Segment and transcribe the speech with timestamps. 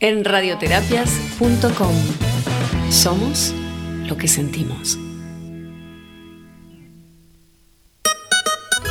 [0.00, 1.94] en radioterapias.com.
[2.88, 3.52] Somos
[4.06, 4.96] lo que sentimos.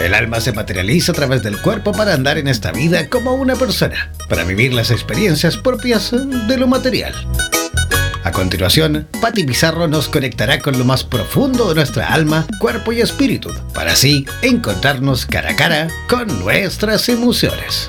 [0.02, 3.56] El alma se materializa a través del cuerpo para andar en esta vida como una
[3.56, 7.14] persona, para vivir las experiencias propias de lo material.
[8.26, 13.00] A continuación, Patti Pizarro nos conectará con lo más profundo de nuestra alma, cuerpo y
[13.00, 17.88] espíritu, para así encontrarnos cara a cara con nuestras emociones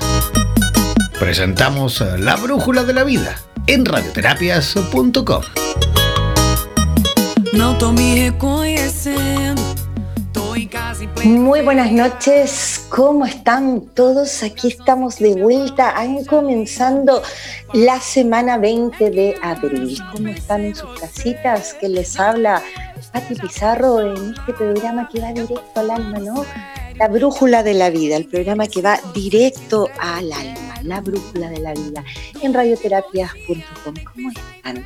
[1.19, 3.35] presentamos La Brújula de la Vida
[3.67, 5.43] en radioterapias.com.
[11.25, 14.43] Muy buenas noches, ¿cómo están todos?
[14.43, 17.21] Aquí estamos de vuelta, han comenzando
[17.73, 19.99] la semana 20 de abril.
[20.13, 21.73] ¿Cómo están en sus casitas?
[21.73, 22.63] Que les habla
[23.11, 26.45] Pati Pizarro en este programa que va directo al alma, ¿no?
[26.95, 31.59] La Brújula de la Vida, el programa que va directo al alma, la Brújula de
[31.59, 32.03] la Vida,
[32.41, 33.93] en radioterapias.com.
[34.13, 34.85] ¿Cómo están?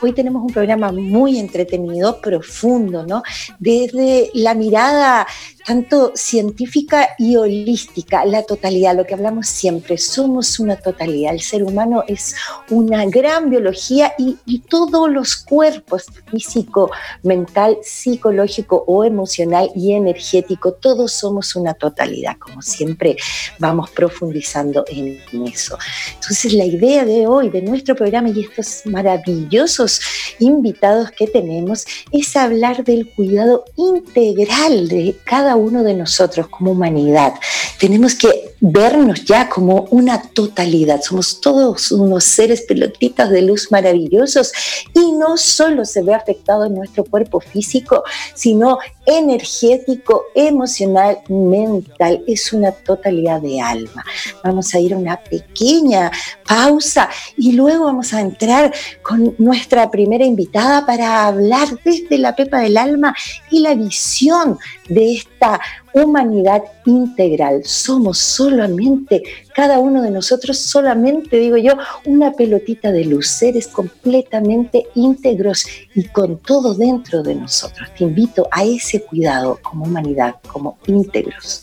[0.00, 3.22] Hoy tenemos un programa muy entretenido, profundo, ¿no?
[3.58, 5.26] Desde la mirada
[5.66, 11.62] tanto científica y holística, la totalidad, lo que hablamos siempre, somos una totalidad, el ser
[11.62, 12.34] humano es
[12.70, 14.32] una gran biología y,
[14.68, 16.90] todos los cuerpos, físico,
[17.22, 23.16] mental, psicológico o emocional y energético, todos somos una totalidad, como siempre
[23.58, 25.76] vamos profundizando en eso.
[26.14, 30.00] Entonces la idea de hoy, de nuestro programa y estos maravillosos
[30.38, 37.34] invitados que tenemos, es hablar del cuidado integral de cada uno de nosotros como humanidad.
[37.78, 41.02] Tenemos que vernos ya como una totalidad.
[41.02, 44.52] Somos todos unos seres pelotitas de luz maravillosos
[44.94, 52.22] y no solo se ve afectado en nuestro cuerpo físico, sino energético, emocional, mental.
[52.28, 54.04] Es una totalidad de alma.
[54.44, 56.12] Vamos a ir a una pequeña
[56.46, 62.60] pausa y luego vamos a entrar con nuestra primera invitada para hablar desde la pepa
[62.60, 63.12] del alma
[63.50, 64.56] y la visión
[64.88, 65.60] de esta
[65.94, 67.62] humanidad integral.
[67.64, 69.22] Somos solamente,
[69.54, 71.74] cada uno de nosotros solamente, digo yo,
[72.06, 77.88] una pelotita de luz, seres completamente íntegros y con todo dentro de nosotros.
[77.96, 81.62] Te invito a ese cuidado como humanidad, como íntegros.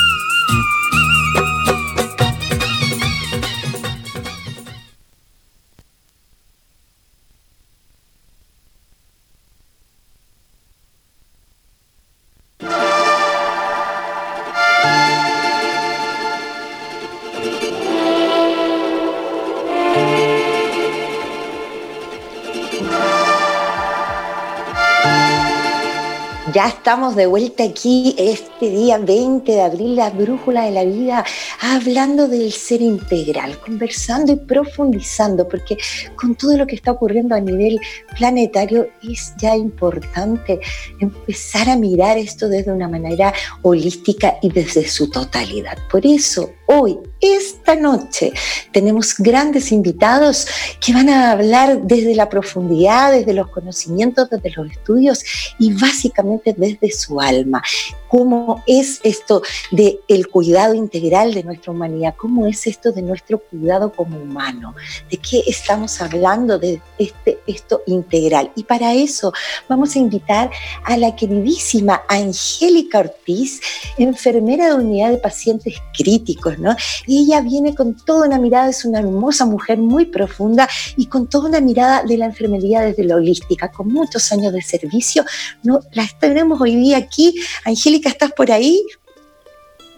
[26.61, 31.23] Ya estamos de vuelta aquí este día 20 de abril, la brújula de la vida,
[31.59, 35.77] hablando del ser integral, conversando y profundizando, porque
[36.15, 37.79] con todo lo que está ocurriendo a nivel
[38.17, 40.59] planetario es ya importante
[40.99, 43.31] empezar a mirar esto desde una manera
[43.61, 45.77] holística y desde su totalidad.
[45.87, 48.31] Por eso hoy, esta noche,
[48.71, 50.47] tenemos grandes invitados
[50.79, 55.23] que van a hablar desde la profundidad, desde los conocimientos, desde los estudios
[55.59, 57.61] y básicamente desde su alma
[58.11, 59.41] cómo es esto
[59.71, 64.75] del el cuidado integral de nuestra humanidad, cómo es esto de nuestro cuidado como humano,
[65.09, 68.51] de qué estamos hablando de este, esto integral.
[68.55, 69.31] Y para eso
[69.69, 70.51] vamos a invitar
[70.83, 73.61] a la queridísima Angélica Ortiz,
[73.97, 76.75] enfermera de unidad de pacientes críticos, ¿no?
[77.07, 80.67] Y ella viene con toda una mirada, es una hermosa mujer muy profunda
[80.97, 84.61] y con toda una mirada de la enfermería desde la holística, con muchos años de
[84.61, 85.23] servicio.
[85.63, 85.79] ¿no?
[85.93, 87.35] La tenemos hoy día aquí.
[87.63, 88.83] Angélica ¿estás por ahí?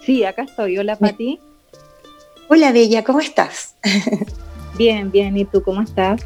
[0.05, 0.77] Sí, acá estoy.
[0.77, 1.39] Hola, Pati.
[2.49, 3.75] Hola, Bella, ¿cómo estás?
[4.77, 5.37] Bien, bien.
[5.37, 6.21] ¿Y tú cómo estás?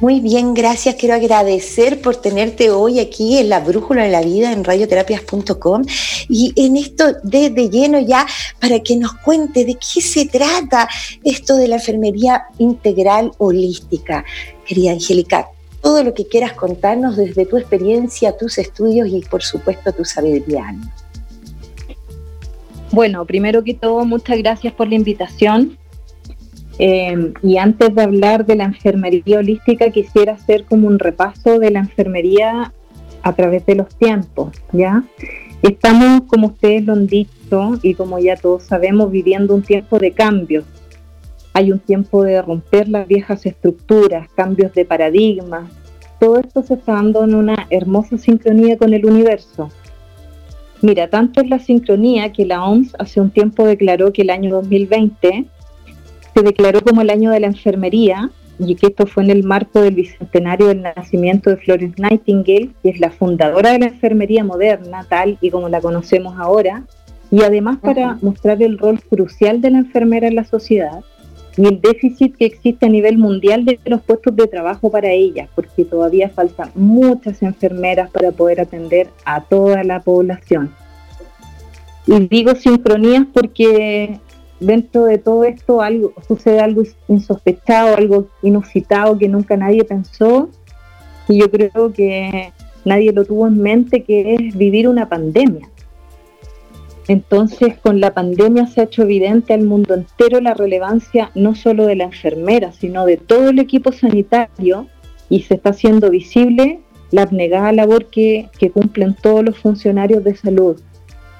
[0.00, 0.94] Muy bien, gracias.
[0.96, 5.84] Quiero agradecer por tenerte hoy aquí en la Brújula de la Vida en radioterapias.com
[6.28, 8.26] y en esto de, de, lleno ya
[8.60, 10.86] para que nos cuente de qué se trata
[11.24, 14.24] esto de la enfermería integral holística.
[14.66, 15.48] Querida Angélica,
[15.86, 20.74] todo lo que quieras contarnos desde tu experiencia, tus estudios y por supuesto tu sabiduría.
[22.90, 25.78] Bueno, primero que todo, muchas gracias por la invitación.
[26.80, 31.70] Eh, y antes de hablar de la enfermería holística, quisiera hacer como un repaso de
[31.70, 32.72] la enfermería
[33.22, 35.04] a través de los tiempos, ¿ya?
[35.62, 40.10] Estamos, como ustedes lo han dicho y como ya todos sabemos, viviendo un tiempo de
[40.10, 40.64] cambios,
[41.56, 45.70] hay un tiempo de romper las viejas estructuras, cambios de paradigmas.
[46.20, 49.70] Todo esto se está dando en una hermosa sincronía con el universo.
[50.82, 54.54] Mira, tanto es la sincronía que la OMS hace un tiempo declaró que el año
[54.54, 55.46] 2020
[56.34, 59.80] se declaró como el año de la enfermería y que esto fue en el marco
[59.80, 65.06] del bicentenario del nacimiento de Florence Nightingale, que es la fundadora de la enfermería moderna,
[65.08, 66.84] tal y como la conocemos ahora,
[67.30, 71.02] y además para mostrar el rol crucial de la enfermera en la sociedad
[71.56, 75.48] y el déficit que existe a nivel mundial de los puestos de trabajo para ellas,
[75.54, 80.74] porque todavía faltan muchas enfermeras para poder atender a toda la población.
[82.06, 84.20] Y digo sincronías porque
[84.60, 90.50] dentro de todo esto algo, sucede algo insospechado, algo inusitado que nunca nadie pensó,
[91.28, 92.52] y yo creo que
[92.84, 95.68] nadie lo tuvo en mente, que es vivir una pandemia.
[97.08, 101.86] Entonces, con la pandemia se ha hecho evidente al mundo entero la relevancia no solo
[101.86, 104.88] de la enfermera, sino de todo el equipo sanitario
[105.28, 106.80] y se está haciendo visible
[107.12, 110.80] la abnegada labor que, cumplen todos los funcionarios de salud,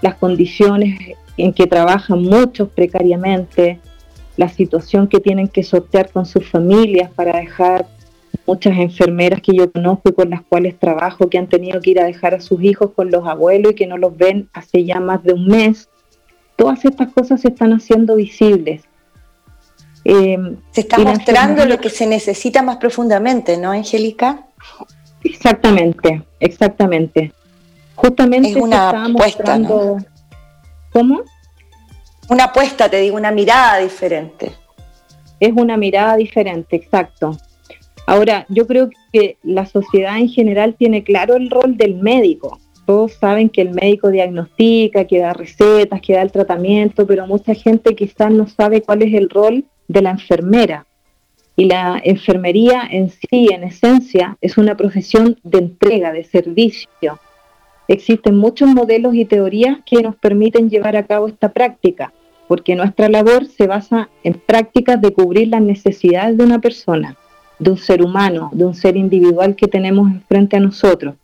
[0.02, 0.98] las condiciones
[1.36, 3.80] en que trabajan muchos precariamente,
[4.36, 7.86] la situación que tienen que sortear con sus familias para dejar
[8.46, 12.00] muchas enfermeras que yo conozco y con las cuales trabajo que han tenido que ir
[12.00, 15.00] a dejar a sus hijos con los abuelos y que no los ven hace ya
[15.00, 15.88] más de un mes.
[16.56, 18.82] Todas estas cosas se están haciendo visibles.
[20.04, 24.46] Em, se está mostrando lo que se necesita más profundamente, ¿no, Angélica?
[25.24, 27.32] Exactamente, exactamente.
[27.96, 29.96] Justamente es una se está mostrando.
[30.92, 31.22] ¿Cómo?
[32.28, 34.52] Una apuesta, te digo, una mirada diferente.
[35.40, 37.36] Es una mirada diferente, exacto.
[38.06, 42.60] Ahora, yo creo que la sociedad en general tiene claro el rol del médico.
[42.86, 47.52] Todos saben que el médico diagnostica, que da recetas, que da el tratamiento, pero mucha
[47.54, 50.86] gente quizás no sabe cuál es el rol de la enfermera.
[51.56, 57.18] Y la enfermería en sí, en esencia, es una profesión de entrega, de servicio.
[57.88, 62.12] Existen muchos modelos y teorías que nos permiten llevar a cabo esta práctica,
[62.46, 67.16] porque nuestra labor se basa en prácticas de cubrir las necesidades de una persona
[67.58, 71.14] de un ser humano, de un ser individual que tenemos enfrente a nosotros.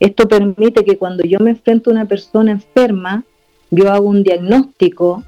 [0.00, 3.24] Esto permite que cuando yo me enfrento a una persona enferma,
[3.70, 5.22] yo hago un diagnóstico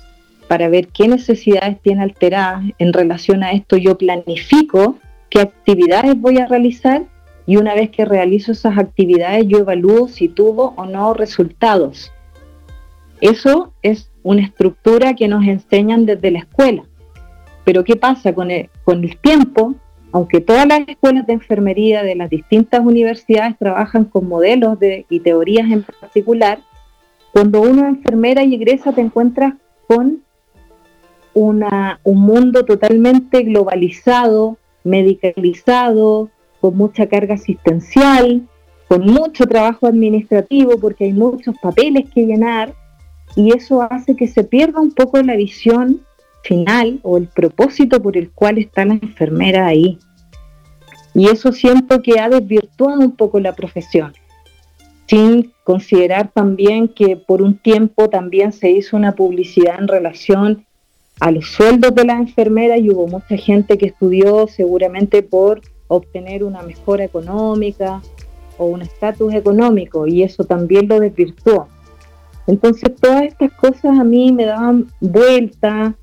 [0.49, 2.65] para ver qué necesidades tiene alteradas.
[2.79, 4.99] En relación a esto yo planifico
[5.31, 7.05] qué actividades voy a realizar
[7.47, 12.13] y una vez que realizo esas actividades yo evalúo si tuvo o no resultados.
[13.21, 16.83] Eso es una estructura que nos enseñan desde la escuela.
[17.65, 19.75] Pero ¿qué pasa con el, con el tiempo?
[20.15, 25.19] Aunque todas las escuelas de enfermería de las distintas universidades trabajan con modelos de, y
[25.19, 26.61] teorías en particular,
[27.33, 29.55] cuando uno es enfermera y egresa te encuentras
[29.89, 30.23] con
[31.35, 31.65] un
[32.05, 36.31] mundo totalmente globalizado, medicalizado,
[36.61, 38.47] con mucha carga asistencial,
[38.87, 42.73] con mucho trabajo administrativo porque hay muchos papeles que llenar
[43.35, 46.03] y eso hace que se pierda un poco la visión
[46.45, 49.99] final o el propósito por el cual está la enfermera ahí.
[51.15, 54.13] Y eso siento que ha desvirtuado un poco la profesión
[55.07, 60.67] sin considerar también que por un tiempo también se hizo una publicidad en relación
[61.21, 66.43] a los sueldos de las enfermeras y hubo mucha gente que estudió seguramente por obtener
[66.43, 68.03] una mejora económica
[68.59, 71.69] o un estatus económico y eso también lo desvirtuó.
[72.47, 75.95] Entonces todas estas cosas a mí me daban vuelta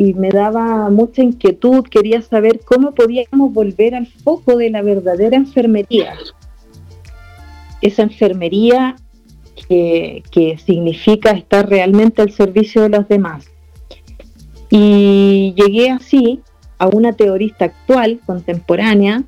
[0.00, 5.36] y me daba mucha inquietud, quería saber cómo podíamos volver al foco de la verdadera
[5.36, 6.14] enfermería,
[7.82, 8.96] esa enfermería
[9.68, 13.44] que, significa estar realmente al servicio de los demás.
[14.70, 16.40] Y llegué así
[16.78, 19.24] a una teorista actual, contemporánea,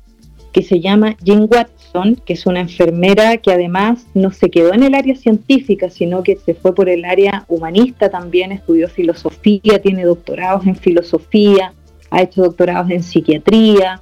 [0.53, 4.83] que se llama Jean Watson, que es una enfermera que además no se quedó en
[4.83, 10.05] el área científica, sino que se fue por el área humanista también, estudió filosofía, tiene
[10.05, 11.73] doctorados en filosofía,
[12.11, 13.99] ha hecho doctorados en psiquiatría,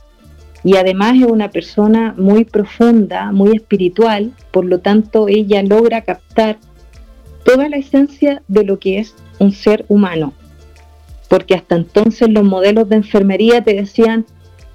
[0.63, 6.57] y además es una persona muy profunda, muy espiritual, por lo tanto ella logra captar
[7.45, 10.33] toda la esencia de lo que es un ser humano.
[11.29, 14.25] Porque hasta entonces los modelos de enfermería te decían,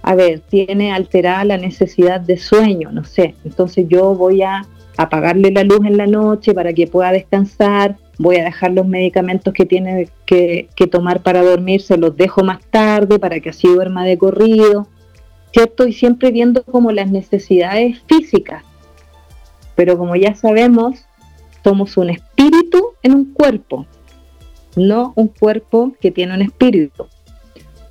[0.06, 4.64] a ver, tiene alterada la necesidad de sueño, no sé, entonces yo voy a
[4.96, 9.52] apagarle la luz en la noche para que pueda descansar, voy a dejar los medicamentos
[9.52, 14.04] que tiene que, tomar para dormir, se los dejo más tarde para que así duerma
[14.04, 14.86] de corrido
[15.52, 15.86] ¿cierto?
[15.86, 18.62] Y siempre viendo como las necesidades físicas.
[19.74, 21.06] Pero como ya sabemos,
[21.64, 23.86] somos un espíritu en un cuerpo,
[24.76, 27.06] no un cuerpo que tiene un espíritu.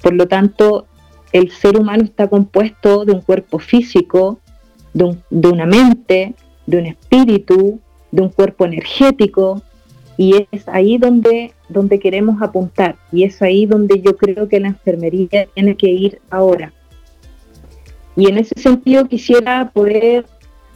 [0.02, 0.86] Por lo tanto,
[1.36, 4.40] el ser humano está compuesto de un cuerpo físico,
[4.94, 6.34] de, una mente,
[6.66, 9.62] de un espíritu, de un cuerpo energético,
[10.16, 14.70] y es ahí donde, donde queremos apuntar, y es ahí donde yo creo que la
[14.70, 16.72] enfermería tiene que ir ahora.
[18.16, 20.26] Y en ese sentido quisiera poder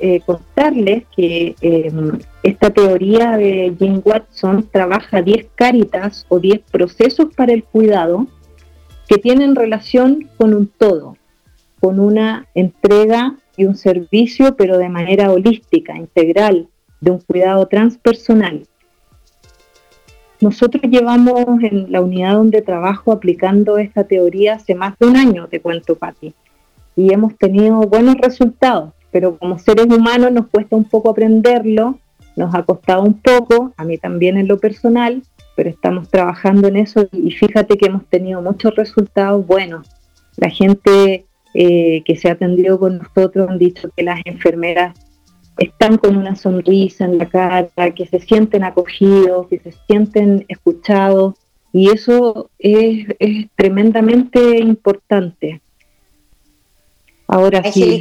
[0.02, 7.28] eh, contarles que em, esta teoría de Jim Watson trabaja 10 cáritas o 10 procesos
[7.34, 8.28] para el cuidado
[9.10, 11.18] que tienen relación con un todo,
[11.82, 16.70] con una entrega y un servicio, pero de manera holística, integral,
[17.02, 18.68] de un cuidado transpersonal.
[20.40, 25.48] Nosotros llevamos en la unidad donde trabajo aplicando esta teoría hace más de un año,
[25.48, 26.34] te cuento, Pati
[27.00, 31.98] y hemos tenido buenos resultados, pero como seres humanos nos cuesta un poco aprenderlo,
[32.36, 35.24] nos ha costado un poco, a mí también en lo personal,
[35.60, 39.90] pero estamos trabajando en eso y fíjate que hemos tenido muchos resultados buenos.
[40.38, 44.98] La gente eh, que se ha atendido con nosotros han dicho que las enfermeras
[45.58, 51.36] están con una sonrisa en la cara, que se sienten acogidos, que se sienten escuchados
[51.74, 55.60] y eso es, es tremendamente importante.
[57.32, 58.00] Ahora sí.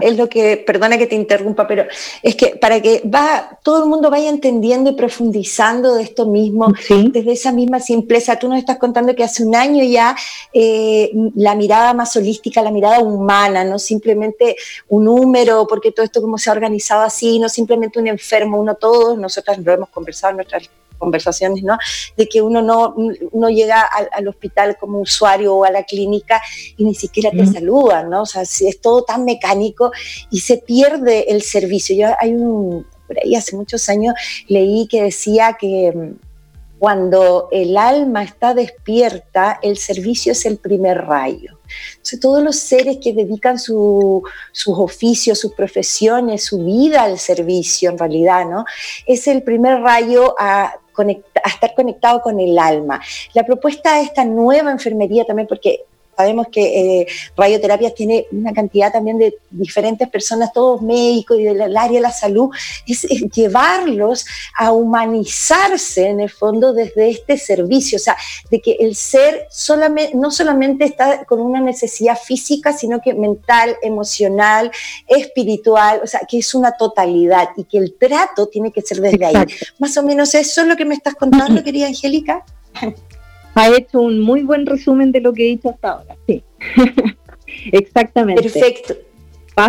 [0.00, 1.84] es lo que, perdona que te interrumpa, pero
[2.22, 6.72] es que para que va, todo el mundo vaya entendiendo y profundizando de esto mismo,
[6.88, 8.38] desde esa misma simpleza.
[8.38, 10.16] Tú nos estás contando que hace un año ya
[10.54, 14.56] eh, la mirada más holística, la mirada humana, no simplemente
[14.88, 18.76] un número, porque todo esto como se ha organizado así, no simplemente un enfermo, uno
[18.76, 21.78] todos, nosotras lo hemos conversado en nuestras conversaciones, ¿no?
[22.16, 22.94] De que uno no,
[23.32, 26.40] no llega al, hospital como usuario o a la clínica
[26.76, 28.22] y ni siquiera te saludan, ¿no?
[28.22, 29.92] O sea, es todo tan mecánico
[30.30, 31.96] y se pierde el servicio.
[31.96, 34.14] Yo hay un, por ahí hace muchos años
[34.48, 36.34] leí que decía que mm,
[36.78, 41.53] cuando el alma está despierta, el servicio es el primer rayo.
[42.20, 44.22] Todos los seres que dedican sus
[44.66, 48.64] oficios, sus profesiones, su vida al servicio, en realidad, ¿no?
[49.06, 53.00] Es el primer rayo a a estar conectado con el alma.
[53.32, 55.84] La propuesta de esta nueva enfermería también, porque
[56.16, 57.06] sabemos que eh,
[57.36, 62.12] radioterapias tiene una cantidad también de diferentes personas, todos médicos y del área de la
[62.12, 62.50] salud,
[62.86, 63.02] es,
[63.34, 68.16] llevarlos a humanizarse en el fondo desde este servicio, o sea,
[68.50, 73.76] de que el ser solamente, no solamente está con una necesidad física, sino que mental,
[73.82, 74.70] emocional,
[75.06, 79.24] espiritual, o sea, que es una totalidad y que el trato tiene que ser desde
[79.24, 79.44] ahí.
[79.78, 82.44] Más o menos eso es lo que me estás contando, querida Angélica
[83.54, 86.16] ha hecho un muy buen resumen de lo que he dicho hasta ahora.
[86.26, 86.42] Sí,
[87.72, 88.42] exactamente.
[88.42, 88.94] Perfecto.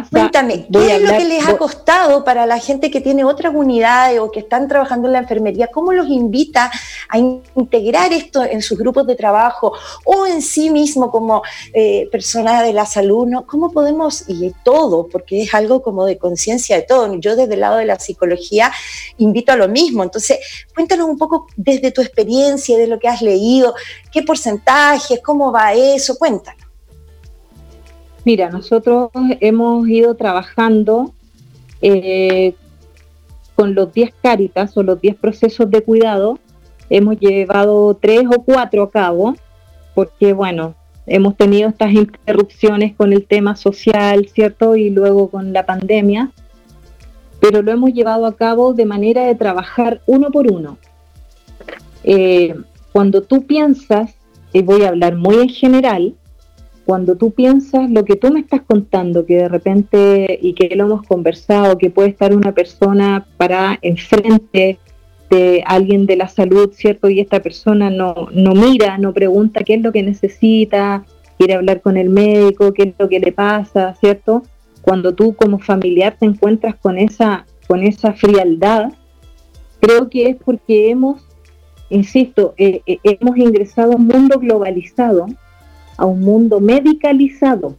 [0.09, 4.19] Cuéntame, ¿qué es lo que les ha costado para la gente que tiene otras unidades
[4.19, 5.67] o que están trabajando en la enfermería?
[5.67, 6.71] ¿Cómo los invita
[7.07, 9.73] a integrar esto en sus grupos de trabajo
[10.03, 13.27] o en sí mismo como eh, persona de la salud?
[13.27, 13.45] ¿no?
[13.45, 17.59] ¿Cómo podemos, y todo, porque es algo como de conciencia de todo, yo desde el
[17.59, 18.71] lado de la psicología
[19.17, 20.39] invito a lo mismo, entonces
[20.73, 23.75] cuéntanos un poco desde tu experiencia, de lo que has leído,
[24.11, 26.64] qué porcentajes, cómo va eso, cuéntanos.
[28.25, 31.13] Mira, nosotros hemos ido trabajando
[31.79, 32.55] eh,
[33.55, 36.39] con los 10 cáritas o los 10 procesos de cuidado.
[36.89, 39.35] Hemos llevado tres o cuatro a cabo
[39.93, 40.73] porque, bueno,
[41.05, 44.75] hemos tenido estas interrupciones con el tema social, ¿cierto?
[44.75, 46.31] Y luego con la pandemia.
[47.39, 50.79] Pero lo hemos llevado a cabo de manera de trabajar uno por uno.
[52.03, 52.55] Eh,
[52.91, 54.15] cuando tú piensas,
[54.51, 56.15] y voy a hablar muy en general,
[56.85, 60.85] cuando tú piensas lo que tú me estás contando, que de repente, y que lo
[60.85, 64.77] hemos conversado, que puede estar una persona para enfrente
[65.29, 67.09] de alguien de la salud, ¿cierto?
[67.09, 71.03] Y esta persona no, no mira, no pregunta qué es lo que necesita,
[71.39, 74.43] quiere hablar con el médico, qué es lo que le pasa, ¿cierto?
[74.81, 78.93] Cuando tú como familiar te encuentras con esa, con esa frialdad,
[79.79, 81.23] creo que es porque hemos,
[81.89, 85.25] insisto, eh, eh, hemos ingresado a un mundo globalizado
[85.97, 87.75] a un mundo medicalizado,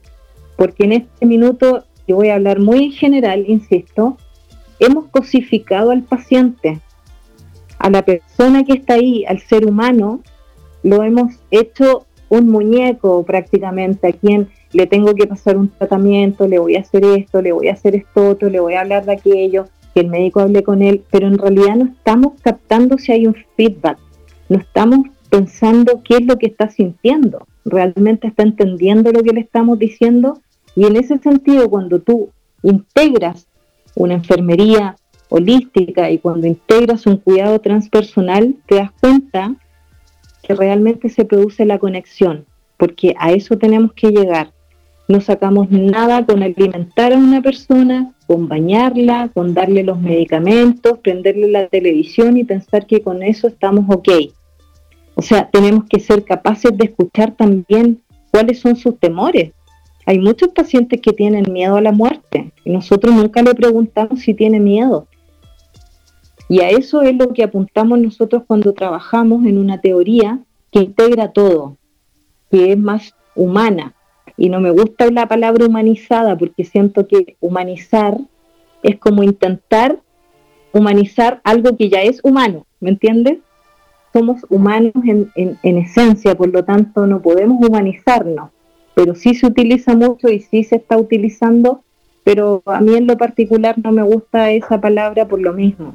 [0.57, 4.17] porque en este minuto, yo voy a hablar muy en general, insisto,
[4.79, 6.81] hemos cosificado al paciente,
[7.79, 10.21] a la persona que está ahí, al ser humano,
[10.83, 16.59] lo hemos hecho un muñeco prácticamente, a quien le tengo que pasar un tratamiento, le
[16.59, 19.13] voy a hacer esto, le voy a hacer esto otro, le voy a hablar de
[19.13, 23.27] aquello, que el médico hable con él, pero en realidad no estamos captando si hay
[23.27, 23.99] un feedback,
[24.49, 29.41] no estamos pensando qué es lo que está sintiendo realmente está entendiendo lo que le
[29.41, 30.41] estamos diciendo
[30.75, 32.31] y en ese sentido cuando tú
[32.63, 33.49] integras
[33.95, 34.97] una enfermería
[35.29, 39.55] holística y cuando integras un cuidado transpersonal te das cuenta
[40.43, 44.53] que realmente se produce la conexión, porque a eso tenemos que llegar.
[45.09, 51.49] No sacamos nada con alimentar a una persona, con bañarla, con darle los medicamentos, prenderle
[51.51, 54.09] la televisión y pensar que con eso estamos ok.
[55.17, 59.53] O sea, tenemos que ser capaces de escuchar también cuáles son sus temores.
[60.05, 64.35] Hay muchos pacientes que tienen miedo a la muerte y nosotros nunca le preguntamos si
[64.35, 65.09] tiene miedo.
[66.49, 70.39] Y a eso es lo que apuntamos nosotros cuando trabajamos en una teoría
[70.71, 71.79] que integra todo,
[72.51, 73.95] que es más humana.
[74.37, 78.19] Y no me gusta la palabra humanizada porque siento que humanizar
[78.83, 79.99] es como intentar
[80.73, 83.39] humanizar algo que ya es humano, ¿me entiendes?
[84.17, 85.31] Somos humanos en,
[85.63, 88.49] en, esencia, por lo tanto no podemos humanizarnos,
[88.95, 91.83] pero sí se utiliza mucho y sí se está utilizando,
[92.25, 95.93] pero a mí en lo particular no me gusta esa palabra por lo mismo.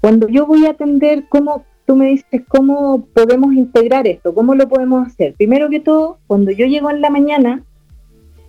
[0.00, 4.32] Cuando yo voy a atender, ¿cómo tú me dices cómo podemos integrar esto?
[4.32, 5.34] ¿Cómo lo podemos hacer?
[5.34, 7.64] Primero que todo, cuando yo llego en la mañana,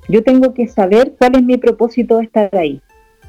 [0.08, 2.82] yo tengo que saber cuál es mi propósito de estar ahí.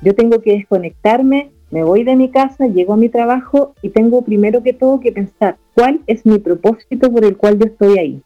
[0.03, 4.23] Yo tengo que desconectarme me voy de mi casa, llego a mi trabajo y tengo
[4.23, 8.23] primero que todo que pensar cuál es mi propósito por el cual yo estoy ahí.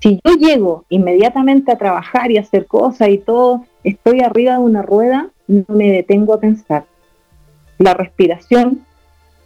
[0.00, 4.80] Si yo llego inmediatamente a trabajar y hacer cosas y todo, estoy arriba de una
[4.80, 6.84] rueda, no me detengo a pensar.
[7.76, 8.86] La respiración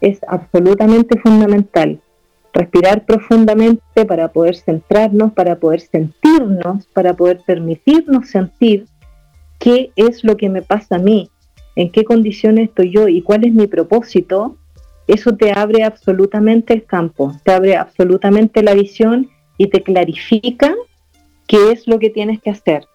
[0.01, 2.01] es absolutamente fundamental.
[2.53, 8.87] Respirar profundamente para poder centrarnos, para poder sentirnos, para poder permitirnos sentir
[9.59, 11.31] qué es lo que me pasa a mí,
[11.77, 14.57] en qué condiciones estoy yo y cuál es mi propósito,
[15.07, 20.75] eso te abre absolutamente el campo, te abre absolutamente la visión y te clarifica
[21.47, 22.87] qué es lo que tienes que hacer.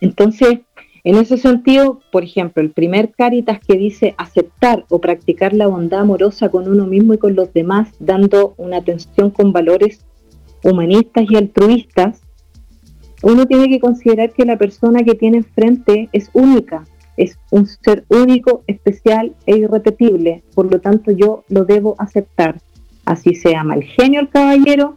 [0.00, 0.60] Entonces,
[1.04, 6.00] en ese sentido, por ejemplo, el primer Caritas que dice aceptar o practicar la bondad
[6.00, 10.04] amorosa con uno mismo y con los demás, dando una atención con valores
[10.62, 12.22] humanistas y altruistas,
[13.22, 16.84] uno tiene que considerar que la persona que tiene enfrente es única,
[17.16, 22.60] es un ser único, especial e irrepetible, por lo tanto yo lo debo aceptar.
[23.04, 24.96] Así se llama el genio el caballero,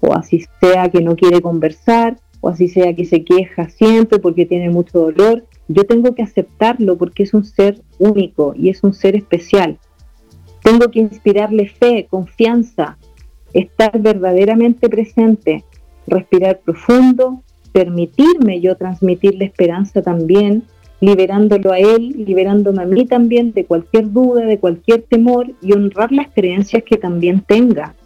[0.00, 4.46] o así sea que no quiere conversar, o así sea que se queja siempre porque
[4.46, 8.92] tiene mucho dolor, yo tengo que aceptarlo porque es un ser único y es un
[8.92, 9.78] ser especial.
[10.62, 12.98] Tengo que inspirarle fe, confianza,
[13.52, 15.64] estar verdaderamente presente,
[16.06, 20.64] respirar profundo, permitirme yo transmitirle esperanza también,
[21.02, 26.12] liberándolo a él, liberándome a mí también de cualquier duda, de cualquier temor y honrar
[26.12, 27.96] las creencias que también tenga.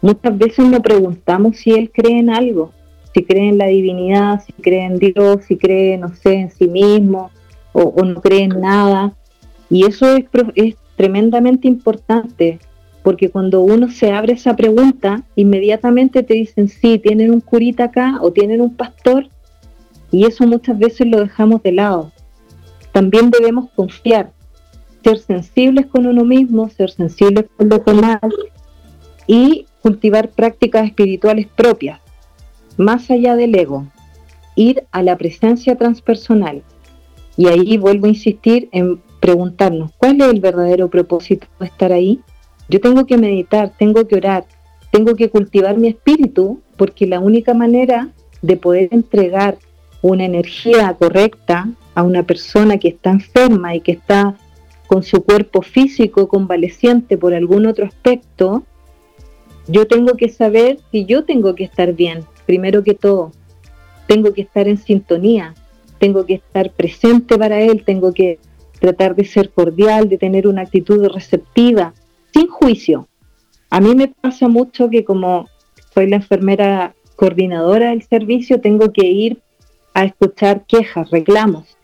[0.00, 2.70] Muchas veces nos preguntamos si él cree en algo,
[3.12, 6.68] si cree en la divinidad, si cree en Dios, si cree, no sé, en sí
[6.68, 7.32] mismo
[7.72, 9.14] o, no cree en nada.
[9.68, 10.24] Y eso es,
[10.54, 12.60] es tremendamente importante,
[13.02, 18.18] porque cuando uno se abre esa pregunta, inmediatamente te dicen, sí, tienen un curita acá
[18.22, 19.26] o tienen un pastor,
[20.12, 22.12] y eso muchas veces lo dejamos de lado.
[22.98, 24.32] También debemos confiar,
[25.04, 28.18] ser sensibles con uno mismo, ser sensibles con lo demás
[29.24, 32.00] y cultivar prácticas espirituales propias,
[32.76, 33.86] más allá del ego,
[34.56, 36.64] ir a la presencia transpersonal.
[37.36, 42.18] Y ahí vuelvo a insistir en preguntarnos, ¿cuál es el verdadero propósito de estar ahí?
[42.68, 44.44] Yo tengo que meditar, tengo que orar,
[44.90, 48.08] tengo que cultivar mi espíritu, porque la única manera
[48.42, 49.56] de poder entregar
[50.02, 54.36] una energía correcta a una persona que está enferma y que está
[54.86, 58.62] con su cuerpo físico convaleciente por algún otro aspecto,
[59.66, 63.32] yo tengo que saber que yo tengo que estar bien, primero que todo.
[64.06, 65.56] Tengo que estar en sintonía,
[65.98, 68.38] tengo que estar presente para él, tengo que
[68.78, 71.94] tratar de ser cordial, de tener una actitud receptiva,
[72.32, 73.08] sin juicio.
[73.70, 75.48] A mí me pasa mucho que como
[75.92, 79.42] soy la enfermera coordinadora del servicio, tengo que ir
[79.94, 81.77] a escuchar quejas, reclamos.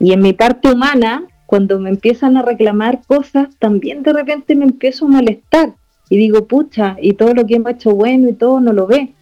[0.00, 4.64] Y en mi parte humana, cuando me empiezan a reclamar cosas, también de repente me
[4.64, 5.74] empiezo a molestar
[6.08, 9.12] y digo, pucha, y todo lo que hemos hecho bueno y todo no lo ve.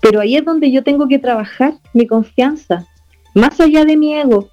[0.00, 2.86] Pero ahí es donde yo tengo que trabajar mi confianza,
[3.34, 4.48] más allá de mi ego,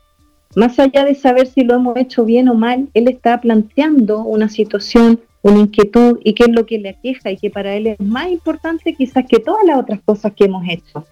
[0.56, 4.50] más allá de saber si lo hemos hecho bien o mal, él está planteando una
[4.50, 8.00] situación, una inquietud y qué es lo que le aqueja y que para él es
[8.00, 11.06] más importante quizás que todas las otras cosas que hemos hecho.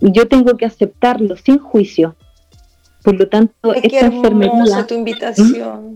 [0.00, 2.16] Y yo tengo que aceptarlo sin juicio.
[3.02, 4.86] Por lo tanto, esta enfermedad...
[4.86, 5.91] tu invitación.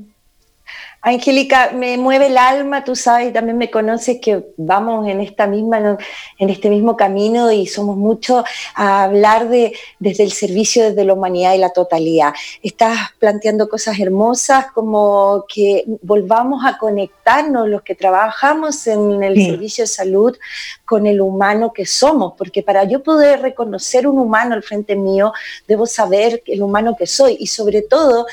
[1.08, 5.46] Angélica, me mueve el alma, tú sabes, y también me conoces que vamos en esta
[5.46, 5.96] misma,
[6.36, 8.42] en este mismo camino y somos muchos
[8.74, 12.34] a hablar de desde el servicio, desde la humanidad y la totalidad.
[12.60, 19.84] Estás planteando cosas hermosas como que volvamos a conectarnos los que trabajamos en el servicio
[19.84, 20.36] de salud
[20.84, 25.32] con el humano que somos, porque para yo poder reconocer un humano al frente mío,
[25.68, 28.26] debo saber el humano que soy y sobre todo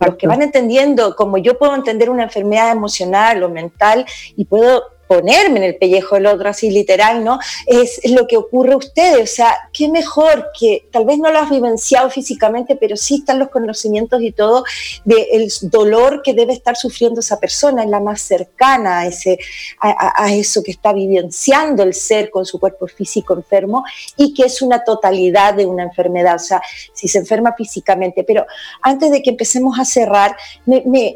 [0.00, 4.06] los que van entendiendo, como yo puedo entender una enfermedad emocional o mental
[4.36, 7.38] y puedo ponerme en el pellejo del otro, así literal, ¿no?
[7.66, 9.32] Es, lo que ocurre a ustedes.
[9.32, 13.38] O sea, qué mejor que tal vez no lo has vivenciado físicamente, pero sí están
[13.38, 14.64] los conocimientos y todo
[15.04, 19.38] del dolor que debe estar sufriendo esa persona, es la más cercana a, ese,
[19.80, 23.84] a, eso que está vivenciando el ser con su cuerpo físico enfermo
[24.16, 26.36] y que es una totalidad de una enfermedad.
[26.36, 26.60] O sea,
[26.92, 28.24] si se enferma físicamente.
[28.24, 28.46] Pero
[28.82, 30.36] antes de que empecemos a cerrar,
[30.66, 31.14] me, me,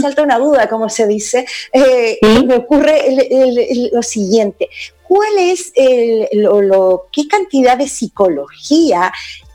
[0.00, 1.46] salta una duda, como se dice.
[1.72, 3.29] Eh, me ocurre el,
[3.92, 4.68] lo siguiente,
[5.06, 5.72] ¿cuál es
[6.32, 9.12] lo, qué cantidad de psicología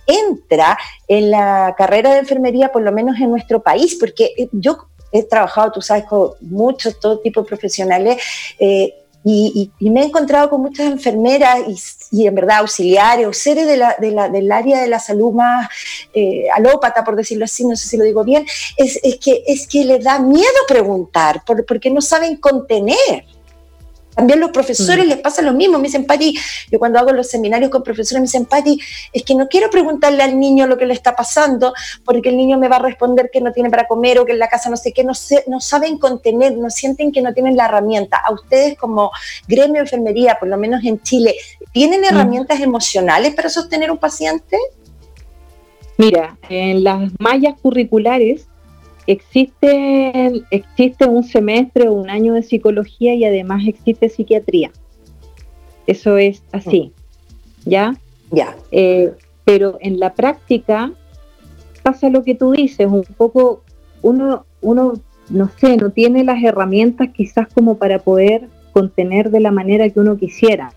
[0.08, 3.96] entra en la carrera de enfermería, por lo menos en nuestro país?
[4.00, 8.22] Porque eh, yo he trabajado, tú sabes, con muchos, todo tipo de profesionales.
[8.60, 8.94] Eh,
[9.28, 11.58] y, me he encontrado con muchas enfermeras
[12.12, 15.68] y, en verdad auxiliares o seres del área de la salud más
[16.14, 18.46] eh, alópata, por decirlo así, no sé si lo digo bien,
[18.78, 19.68] es, que, es
[20.04, 23.26] da miedo preguntar porque no saben contener.
[24.16, 25.10] También los profesores mm.
[25.10, 25.78] les pasa lo mismo.
[25.78, 26.38] Me dicen, Pati,
[26.72, 28.80] yo cuando hago los seminarios con profesores me dicen, Pati,
[29.12, 31.74] es que no quiero preguntarle al niño lo que le está pasando,
[32.04, 34.40] porque el niño me va a responder que no tiene para comer o que en
[34.40, 35.14] la casa no sé qué, no,
[35.48, 38.18] no saben contener, no sienten que no tienen la herramienta.
[38.18, 39.12] A ustedes como
[39.48, 41.36] gremio de enfermería, por lo menos en Chile,
[41.72, 42.06] ¿tienen mm.
[42.06, 44.58] herramientas emocionales para sostener un paciente?
[45.98, 48.48] Mira, en las mallas curriculares
[49.08, 54.72] existe, existe un semestre o un año de psicología y además existe psiquiatría.
[55.88, 56.92] Eso es así,
[57.66, 57.96] ¿ya?
[58.32, 58.56] Ya.
[58.72, 59.14] Eh,
[59.44, 60.92] pero en la práctica
[61.84, 63.62] pasa lo que tú dices, un poco
[64.02, 64.94] uno, uno,
[65.30, 70.00] no sé, no tiene las herramientas quizás como para poder contener de la manera que
[70.00, 70.74] uno quisiera.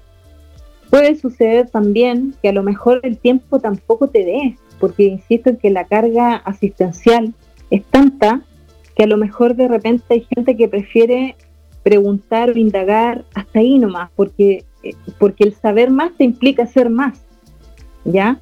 [0.91, 5.57] Puede suceder también que a lo mejor el tiempo tampoco te dé, porque insisto en
[5.57, 7.35] que la carga asistencial
[7.71, 8.43] es tanta
[8.97, 11.37] que a lo mejor de repente hay gente que prefiere
[11.83, 16.91] preguntar o indagar hasta ahí nomás, porque eh, porque el saber más te implica ser
[16.91, 17.21] más,
[18.05, 18.39] ¿ya?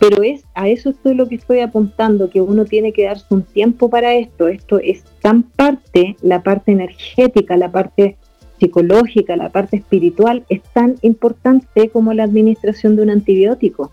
[0.00, 3.42] Pero es a eso estoy lo que estoy apuntando, que uno tiene que darse un
[3.42, 4.48] tiempo para esto.
[4.48, 8.16] Esto es tan parte, la parte energética, la parte
[8.58, 13.92] psicológica, la parte espiritual, es tan importante como la administración de un antibiótico.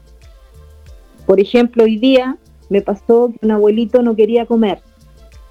[1.25, 2.37] Por ejemplo, hoy día
[2.71, 4.79] me pasó que un abuelito no quería comer.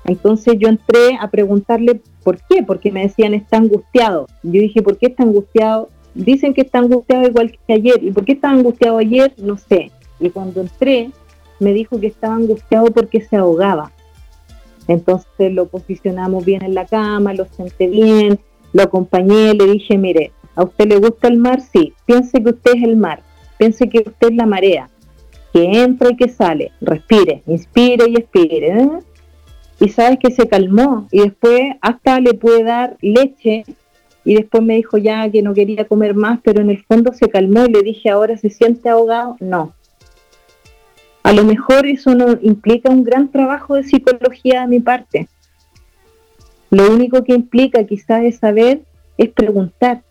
[0.06, 4.26] Entonces yo entré a preguntarle por qué, porque me decían está angustiado.
[4.42, 5.90] Yo dije, ¿por qué está angustiado?
[6.14, 8.02] Dicen que está angustiado igual que ayer.
[8.02, 9.34] ¿Y por qué estaba angustiado ayer?
[9.36, 9.90] No sé.
[10.18, 11.10] Y cuando entré,
[11.58, 13.92] me dijo que estaba angustiado porque se ahogaba.
[14.88, 18.40] Entonces lo posicionamos bien en la cama, lo senté bien,
[18.72, 21.60] lo acompañé, le dije, mire, ¿a usted le gusta el mar?
[21.60, 23.22] Sí, piense que usted es el mar,
[23.58, 24.88] piense que usted es la marea,
[25.52, 28.68] que entra y que sale, respire, inspire y expire.
[28.68, 28.88] ¿eh?
[29.80, 33.64] Y sabes que se calmó y después hasta le pude dar leche
[34.24, 37.28] y después me dijo ya que no quería comer más, pero en el fondo se
[37.28, 39.36] calmó y le dije, ahora se siente ahogado.
[39.40, 39.74] No.
[41.22, 45.28] A lo mejor eso no implica un gran trabajo de psicología de mi parte
[46.70, 48.82] lo único que implica quizás es saber,
[49.18, 50.02] es preguntar,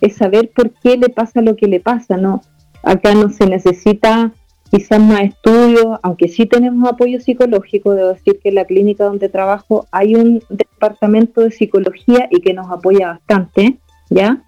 [0.00, 2.42] es saber por qué le pasa lo que le pasa, ¿no?
[2.82, 4.32] Acá no se necesita
[4.74, 9.28] quizás más estudios, aunque sí tenemos apoyo psicológico, debo decir que en la clínica donde
[9.28, 13.78] trabajo hay un departamento de psicología y que nos apoya bastante,
[14.10, 14.42] ¿ya?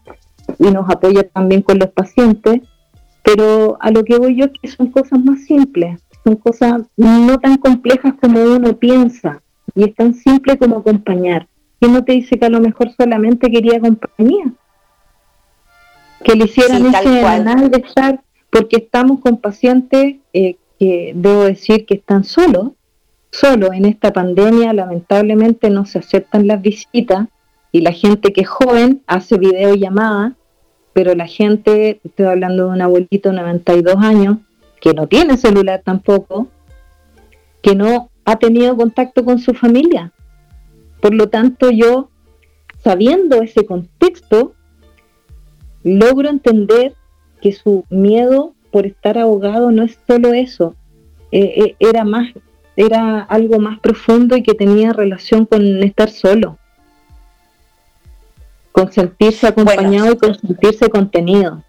[0.58, 2.60] Y nos apoya también con los pacientes,
[3.22, 7.38] pero a lo que voy yo es que son cosas más simples, son cosas no
[7.38, 9.40] tan complejas como uno piensa,
[9.76, 11.46] y es tan simple como acompañar.
[11.78, 14.46] ¿Quién no te dice que a lo mejor solamente quería compañía?
[16.24, 18.20] Que le hicieran ese canal de estar,
[18.56, 22.70] porque estamos con pacientes eh, que debo decir que están solos,
[23.30, 27.28] solo en esta pandemia lamentablemente no se aceptan las visitas
[27.70, 30.36] y la gente que es joven hace videollamada,
[30.94, 34.38] pero la gente, estoy hablando de un abuelito de 92 años,
[34.80, 36.48] que no tiene celular tampoco,
[37.60, 40.12] que no ha tenido contacto con su familia.
[41.02, 42.08] Por lo tanto, yo,
[42.82, 44.54] sabiendo ese contexto,
[45.82, 46.94] logro entender
[47.46, 50.74] que su miedo por estar ahogado no es solo eso,
[51.30, 52.32] eh, eh, era más,
[52.74, 56.58] era algo más profundo y que tenía relación con estar solo,
[58.72, 61.62] con sentirse acompañado y con sentirse contenido.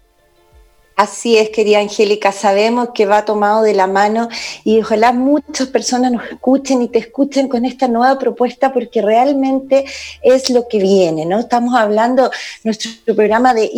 [0.98, 4.28] Así es, querida Angélica, sabemos que va tomado de la mano
[4.64, 9.84] y ojalá muchas personas nos escuchen y te escuchen con esta nueva propuesta porque realmente
[10.22, 11.38] es lo que viene, ¿no?
[11.38, 12.32] Estamos hablando
[12.64, 13.70] nuestro programa de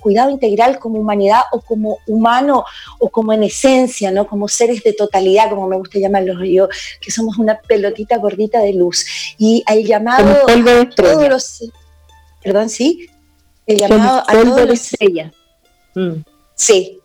[0.00, 2.64] cuidado integral como humanidad o como humano
[2.98, 4.26] o como en esencia, ¿no?
[4.26, 6.68] Como seres de totalidad, como me gusta llamarlos yo,
[7.00, 9.06] que somos una pelotita gordita de luz.
[9.38, 11.70] Y al llamado a todos los...
[12.42, 13.06] Perdón, ¿sí?
[13.64, 14.92] El llamado a todos los...
[14.92, 15.32] Estrellas.
[15.94, 16.33] Mm.
[16.56, 17.00] Sí,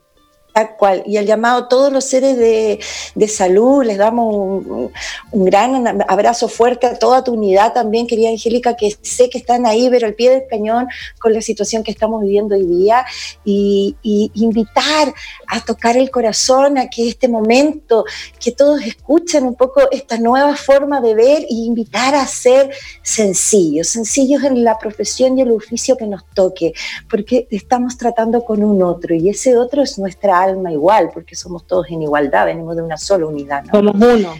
[0.53, 1.03] tal cual.
[1.05, 2.79] Y el llamado a todos los seres de,
[3.27, 4.91] salud, les damos un,
[5.31, 9.87] gran abrazo fuerte a toda tu unidad también, querida Angélica, que sé que están ahí,
[9.89, 10.87] pero al pie del cañón
[11.19, 13.05] con la situación que estamos viviendo hoy día.
[13.45, 13.95] Y,
[14.33, 15.13] invitar
[15.47, 18.05] a tocar el corazón, a que este momento,
[18.39, 23.89] que todos escuchen un poco esta nueva forma de ver y invitar a ser sencillos,
[23.89, 26.73] sencillos en la profesión y el oficio que nos toque,
[27.09, 31.65] porque estamos tratando con un otro y ese otro es nuestra alma igual, porque somos
[31.65, 33.63] todos en igualdad, venimos de una sola unidad.
[33.71, 34.33] Somos uno,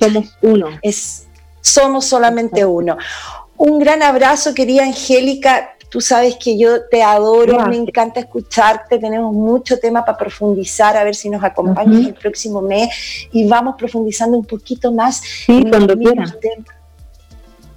[0.00, 0.68] somos uno.
[0.82, 1.26] Es,
[1.60, 2.96] somos solamente uno.
[3.56, 5.70] Un gran abrazo, querida Angélica.
[5.88, 11.04] Tú sabes que yo te adoro, me encanta escucharte, tenemos mucho tema para profundizar, a
[11.04, 12.88] ver si nos acompañas el próximo mes
[13.32, 15.22] y vamos profundizando un poquito más.
[15.46, 16.34] Sí, cuando quieras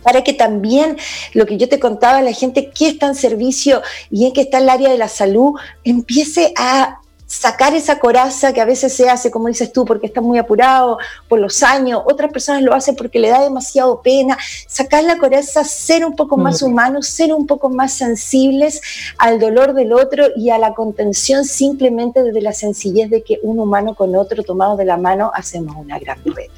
[0.07, 0.95] para que también
[1.33, 4.59] lo que yo te contaba, la gente que está en servicio y en que está
[4.59, 9.09] en el área de la salud, empiece a sacar esa coraza que a veces se
[9.09, 12.95] hace, como dices tú, porque está muy apurado por los años, otras personas lo hacen
[12.95, 17.45] porque le da demasiado pena, sacar la coraza, ser un poco más humanos, ser un
[17.45, 18.81] poco más sensibles
[19.17, 23.59] al dolor del otro y a la contención simplemente desde la sencillez de que un
[23.59, 26.53] humano con otro tomado de la mano hacemos una gran reto.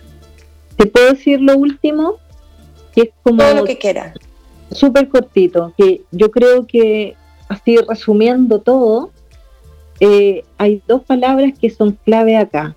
[0.78, 2.14] ¿Te puedo decir lo último?
[2.94, 3.40] Que es como...
[3.40, 4.14] Todo lo que quieras.
[4.72, 7.16] Súper cortito, que yo creo que
[7.48, 9.10] así resumiendo todo,
[10.00, 12.76] eh, hay dos palabras que son clave acá.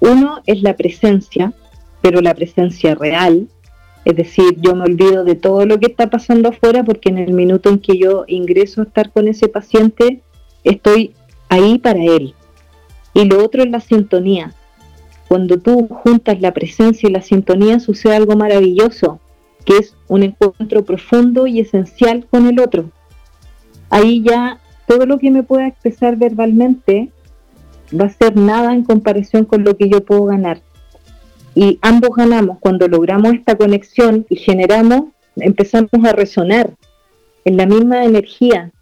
[0.00, 1.52] Uno es la presencia,
[2.00, 3.48] pero la presencia real,
[4.04, 7.32] es decir, yo me olvido de todo lo que está pasando afuera porque en el
[7.32, 10.22] minuto en que yo ingreso a estar con ese paciente,
[10.64, 11.14] estoy
[11.48, 12.34] ahí para él.
[13.14, 14.54] Y lo otro es la sintonía.
[15.28, 19.20] Cuando tú juntas la presencia y la sintonía sucede algo maravilloso,
[19.64, 22.90] que es un encuentro profundo y esencial con el otro.
[23.90, 27.10] Ahí ya todo lo que me pueda expresar verbalmente
[27.98, 30.60] va a ser nada en comparación con lo que yo puedo ganar.
[31.54, 36.70] Y ambos ganamos cuando logramos esta conexión y generamos, empezamos a resonar
[37.44, 38.72] en la misma energía.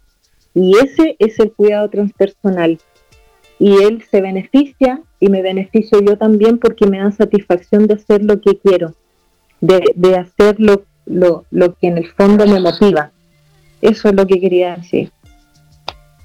[0.53, 2.79] Y ese es el cuidado transpersonal.
[3.59, 8.23] Y él se beneficia y me beneficio yo también porque me da satisfacción de hacer
[8.23, 8.93] lo que quiero,
[9.61, 13.11] de, de hacer lo, lo, lo que en el fondo me motiva.
[13.81, 15.11] Eso es lo que quería decir.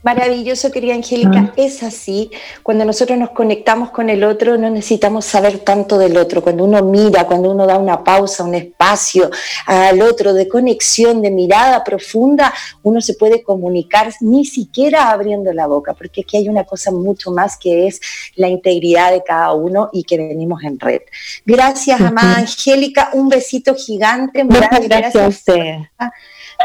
[0.02, 1.52] Maravilloso, querida Angélica, ah.
[1.56, 2.30] es así.
[2.62, 6.42] Cuando nosotros nos conectamos con el otro, no necesitamos saber tanto del otro.
[6.42, 9.30] Cuando uno mira, cuando uno da una pausa, un espacio
[9.66, 15.66] al otro de conexión, de mirada profunda, uno se puede comunicar ni siquiera abriendo la
[15.66, 18.00] boca, porque aquí hay una cosa mucho más que es
[18.36, 21.02] la integridad de cada uno y que venimos en red.
[21.44, 24.44] Gracias, amada Angélica, un besito gigante.
[24.44, 25.76] Muchas gracias, a usted.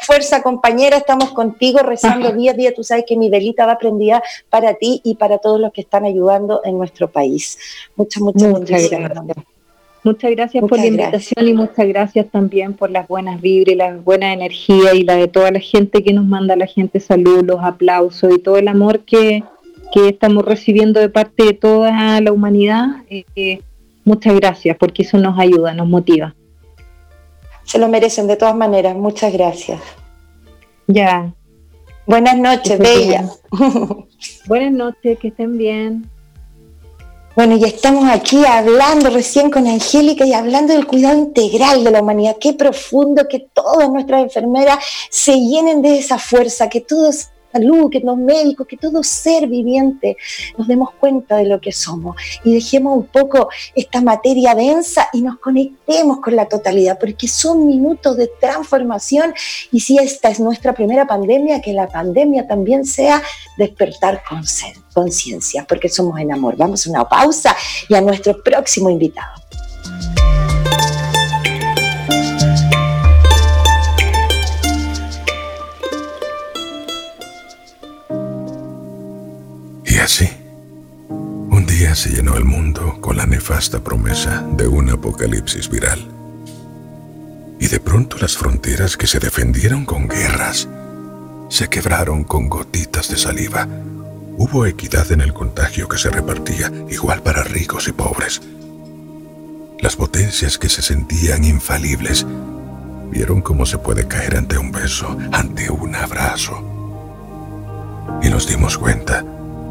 [0.01, 2.73] Fuerza, compañera, estamos contigo rezando día a día.
[2.73, 6.05] Tú sabes que mi velita va prendida para ti y para todos los que están
[6.05, 7.57] ayudando en nuestro país.
[7.95, 9.37] Muchas, muchas, muchas gracias.
[10.05, 13.95] Muchas gracias por la invitación y muchas gracias también por las buenas vibras y la
[13.95, 17.63] buena energía y la de toda la gente que nos manda, la gente salud, los
[17.63, 19.43] aplausos y todo el amor que,
[19.95, 22.87] estamos recibiendo de parte de toda la humanidad.
[23.09, 23.61] Eh, eh,
[24.03, 26.35] muchas gracias porque eso nos ayuda, nos motiva.
[27.65, 28.95] Se lo merecen de todas maneras.
[28.95, 29.81] Muchas gracias.
[30.87, 31.33] Ya.
[32.05, 33.29] Buenas noches, Bella.
[34.47, 36.09] Buenas noches, que estén bien.
[37.35, 42.01] Bueno, y estamos aquí hablando recién con Angélica y hablando del cuidado integral de la
[42.01, 42.37] humanidad.
[42.39, 44.77] Qué profundo que todas nuestras enfermeras
[45.09, 47.29] se llenen de esa fuerza, que todos
[47.89, 50.17] que los médicos, que todo ser viviente
[50.57, 55.21] nos demos cuenta de lo que somos y dejemos un poco esta materia densa y
[55.21, 59.33] nos conectemos con la totalidad, porque son minutos de transformación
[59.71, 63.21] y si esta es nuestra primera pandemia, que la pandemia también sea
[63.57, 64.21] despertar
[64.93, 66.55] conciencia, porque somos en amor.
[66.57, 67.55] Vamos a una pausa
[67.89, 69.33] y a nuestro próximo invitado.
[80.05, 80.29] Así,
[81.09, 86.07] un día se llenó el mundo con la nefasta promesa de un apocalipsis viral.
[87.59, 90.67] Y de pronto las fronteras que se defendieron con guerras
[91.49, 93.67] se quebraron con gotitas de saliva.
[94.37, 98.41] Hubo equidad en el contagio que se repartía, igual para ricos y pobres.
[99.79, 102.27] Las potencias que se sentían infalibles
[103.09, 106.61] vieron cómo se puede caer ante un beso, ante un abrazo.
[108.21, 109.25] Y nos dimos cuenta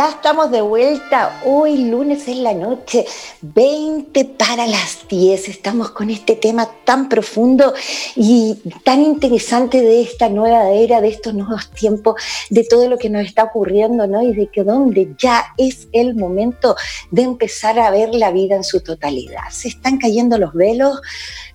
[0.00, 1.42] Ya estamos de vuelta.
[1.44, 3.04] Hoy lunes en la noche,
[3.42, 5.50] 20 para las 10.
[5.50, 7.74] Estamos con este tema tan profundo
[8.16, 12.14] y tan interesante de esta nueva era, de estos nuevos tiempos,
[12.48, 14.22] de todo lo que nos está ocurriendo, ¿no?
[14.22, 16.76] Y de que donde ya es el momento
[17.10, 19.50] de empezar a ver la vida en su totalidad.
[19.50, 20.98] Se están cayendo los velos,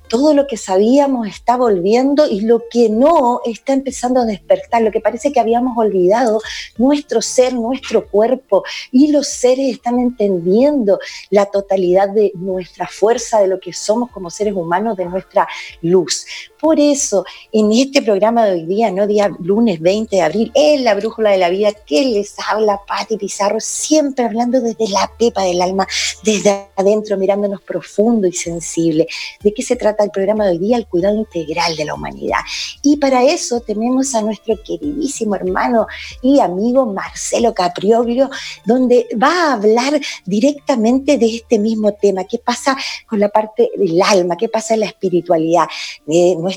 [0.07, 4.91] todo lo que sabíamos está volviendo y lo que no está empezando a despertar, lo
[4.91, 6.41] que parece que habíamos olvidado,
[6.77, 10.99] nuestro ser, nuestro cuerpo y los seres están entendiendo
[11.29, 15.47] la totalidad de nuestra fuerza, de lo que somos como seres humanos, de nuestra
[15.81, 16.25] luz.
[16.65, 20.83] Por eso, en este programa de hoy día, no día lunes 20 de abril, en
[20.83, 25.43] la brújula de la vida, que les habla Patti Pizarro, siempre hablando desde la pepa
[25.43, 25.87] del alma,
[26.23, 29.05] desde adentro, mirándonos profundo y sensible.
[29.43, 30.77] ¿De qué se trata el programa de hoy día?
[30.77, 32.39] El cuidado integral de la humanidad.
[32.81, 35.85] Y para eso tenemos a nuestro queridísimo hermano
[36.23, 38.31] y amigo Marcelo Caprioglio,
[38.65, 44.01] donde va a hablar directamente de este mismo tema, qué pasa con la parte del
[44.01, 45.67] alma, qué pasa en la espiritualidad.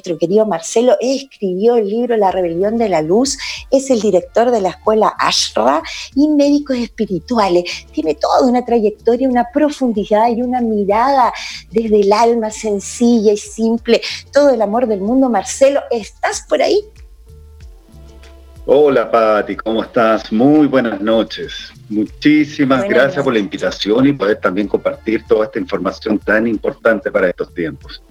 [0.03, 3.39] Querido Marcelo escribió el libro La rebelión de la luz,
[3.71, 5.83] es el director de la escuela Ashra
[6.15, 7.65] y médicos espirituales.
[7.93, 11.33] Tiene toda una trayectoria, una profundidad y una mirada
[11.71, 14.01] desde el alma sencilla y simple,
[14.33, 15.29] todo el amor del mundo.
[15.29, 16.83] Marcelo, ¿estás por ahí?
[18.71, 20.31] Hola Patti, ¿cómo estás?
[20.31, 21.73] Muy buenas noches.
[21.89, 23.25] Muchísimas buenas gracias noches.
[23.25, 28.03] por la invitación y poder también compartir toda esta información tan importante para estos tiempos.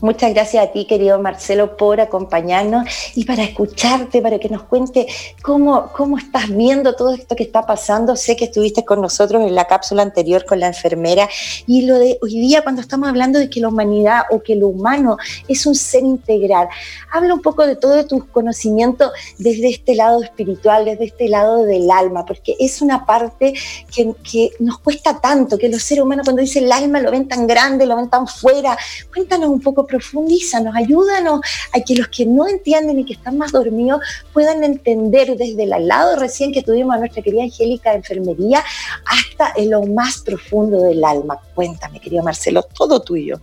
[0.00, 5.06] Muchas gracias a ti, querido Marcelo, por acompañarnos y para escucharte, para que nos cuente
[5.42, 8.16] cómo, cómo estás viendo todo esto que está pasando.
[8.16, 11.28] Sé que estuviste con nosotros en la cápsula anterior con la enfermera
[11.66, 14.68] y lo de hoy día cuando estamos hablando de que la humanidad o que lo
[14.68, 15.16] humano
[15.48, 16.68] es un ser integral.
[17.12, 21.90] Habla un poco de todo tus conocimientos desde este lado espiritual, desde este lado del
[21.90, 23.54] alma, porque es una parte
[23.94, 27.28] que, que nos cuesta tanto, que los seres humanos cuando dicen el alma lo ven
[27.28, 28.76] tan grande, lo ven tan fuera.
[29.12, 31.40] Cuéntanos un poco profundízanos, ayúdanos
[31.72, 34.00] a que los que no entienden y que están más dormidos
[34.32, 38.62] puedan entender desde el lado recién que tuvimos a nuestra querida Angélica de enfermería
[39.06, 41.38] hasta en lo más profundo del alma.
[41.54, 43.40] Cuéntame, querido Marcelo, todo tuyo.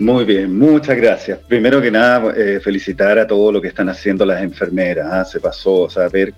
[0.00, 1.40] Muy bien, muchas gracias.
[1.46, 5.06] Primero que nada, eh, felicitar a todo lo que están haciendo las enfermeras.
[5.12, 5.24] ¿ah?
[5.26, 6.32] Se pasó o sea, ver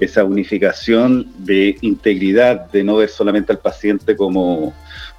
[0.00, 4.74] esa unificación de integridad, de no ver solamente al paciente como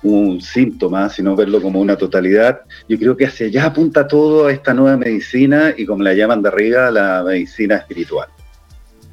[0.06, 2.62] un síntoma, sino verlo como una totalidad.
[2.88, 6.42] Yo creo que hacia allá apunta todo a esta nueva medicina y como la llaman
[6.44, 8.30] de arriba, la medicina espiritual.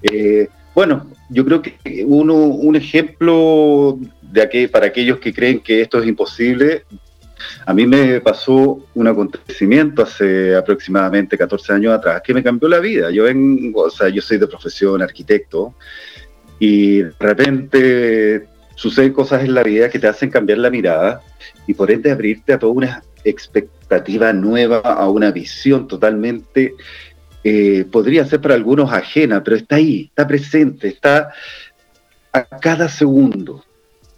[0.02, 5.80] Eh, bueno, yo creo que uno, un ejemplo de aquel, para aquellos que creen que
[5.80, 6.84] esto es imposible,
[7.64, 12.80] a mí me pasó un acontecimiento hace aproximadamente 14 años atrás que me cambió la
[12.80, 13.10] vida.
[13.10, 15.74] Yo vengo, o sea, yo soy de profesión arquitecto
[16.58, 18.51] y de repente
[18.82, 21.22] suceden cosas en la vida que te hacen cambiar la mirada
[21.68, 26.74] y por ende abrirte a toda una expectativa nueva, a una visión totalmente,
[27.44, 31.30] eh, podría ser para algunos ajena, pero está ahí, está presente, está
[32.32, 33.64] a cada segundo.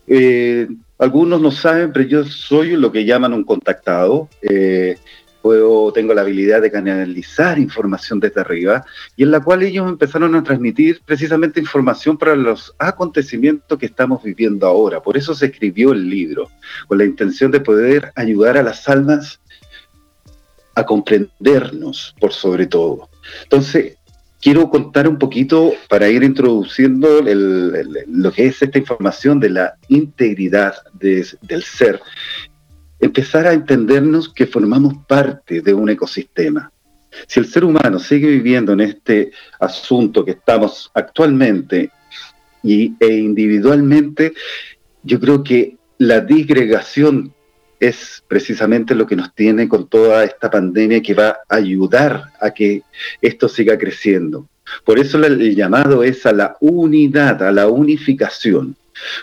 [0.07, 4.31] Eh, algunos no saben, pero yo soy lo que llaman un contactado.
[4.41, 4.97] Eh,
[5.45, 8.83] puedo, tengo la habilidad de canalizar información desde arriba
[9.15, 14.23] y en la cual ellos empezaron a transmitir precisamente información para los acontecimientos que estamos
[14.23, 15.03] viviendo ahora.
[15.03, 16.49] Por eso se escribió el libro,
[16.89, 19.39] con la intención de poder ayudar a las almas
[20.75, 23.11] a comprendernos por sobre todo.
[23.43, 23.99] Entonces,
[24.41, 30.75] quiero contar un poquito para ir introduciendo lo que es esta información de la integridad
[30.95, 32.01] del ser.
[33.01, 36.71] Empezar a entendernos que formamos parte de un ecosistema.
[37.27, 39.31] Si el ser humano sigue viviendo en este
[39.61, 41.91] asunto que estamos actualmente
[42.63, 44.33] y, e individualmente,
[45.03, 47.33] yo creo que la disgregación
[47.79, 52.51] es precisamente lo que nos tiene con toda esta pandemia que va a ayudar a
[52.51, 52.83] que
[53.21, 54.49] esto siga creciendo.
[54.85, 58.77] Por eso el llamado es a la unidad, a la unificación.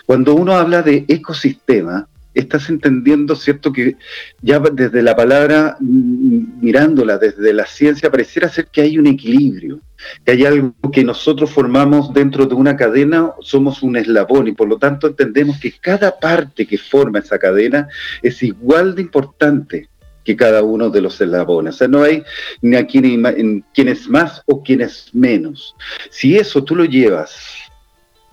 [0.06, 3.72] Cuando uno habla de ecosistema, estás entendiendo, ¿cierto?
[3.72, 3.96] Que
[4.40, 9.80] ya desde la palabra, mm, mirándola desde la ciencia, pareciera ser que hay un equilibrio,
[10.24, 14.68] que hay algo que nosotros formamos dentro de una cadena, somos un eslabón y por
[14.68, 17.88] lo tanto entendemos que cada parte que forma esa cadena
[18.22, 19.88] es igual de importante
[20.24, 21.74] que cada uno de los eslabones.
[21.74, 22.22] O sea, no hay
[22.60, 25.74] ni a quien, quién es más o quién es menos.
[26.10, 27.34] Si eso tú lo llevas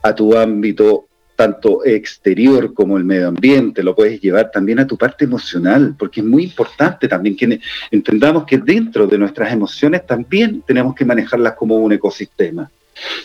[0.02, 1.09] a tu ámbito
[1.40, 6.20] tanto exterior como el medio ambiente, lo puedes llevar también a tu parte emocional, porque
[6.20, 7.62] es muy importante también que
[7.92, 12.70] entendamos que dentro de nuestras emociones también tenemos que manejarlas como un ecosistema.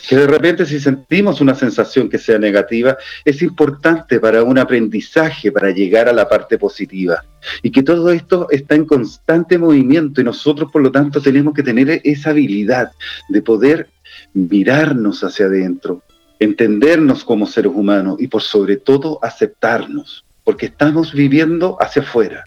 [0.07, 2.95] Que de repente si sentimos una sensación que sea negativa,
[3.25, 7.21] es importante para un aprendizaje, para llegar a la parte positiva.
[7.61, 11.63] Y que todo esto está en constante movimiento y nosotros por lo tanto tenemos que
[11.63, 12.93] tener esa habilidad
[13.27, 13.89] de poder
[14.33, 16.01] mirarnos hacia adentro,
[16.39, 22.43] entendernos como seres humanos y por sobre todo aceptarnos, porque estamos viviendo hacia afuera.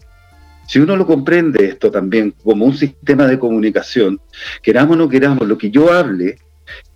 [0.66, 4.20] Si uno lo comprende esto también como un sistema de comunicación,
[4.62, 6.36] queramos o no queramos, lo que yo hable,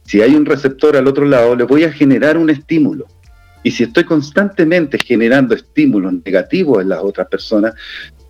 [0.04, 3.06] si hay un receptor al otro lado, le voy a generar un estímulo.
[3.62, 7.74] Y si estoy constantemente generando estímulos negativos en las otras personas,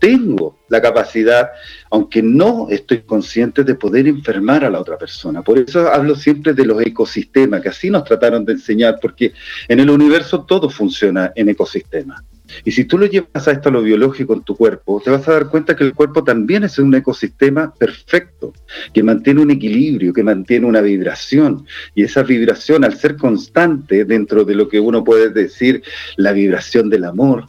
[0.02, 1.52] tengo la capacidad,
[1.88, 5.42] aunque no estoy consciente de poder enfermar a la otra persona.
[5.42, 9.32] Por eso hablo siempre de los ecosistemas, que así nos trataron de enseñar, porque
[9.68, 12.20] en el universo todo funciona en ecosistemas.
[12.64, 15.26] Y si tú lo llevas a esto a lo biológico en tu cuerpo, te vas
[15.28, 18.54] a dar cuenta que el cuerpo también es un ecosistema perfecto,
[18.92, 21.64] que mantiene un equilibrio, que mantiene una vibración.
[21.94, 25.84] Y esa vibración, al ser constante dentro de lo que uno puede decir
[26.16, 27.46] la vibración del amor,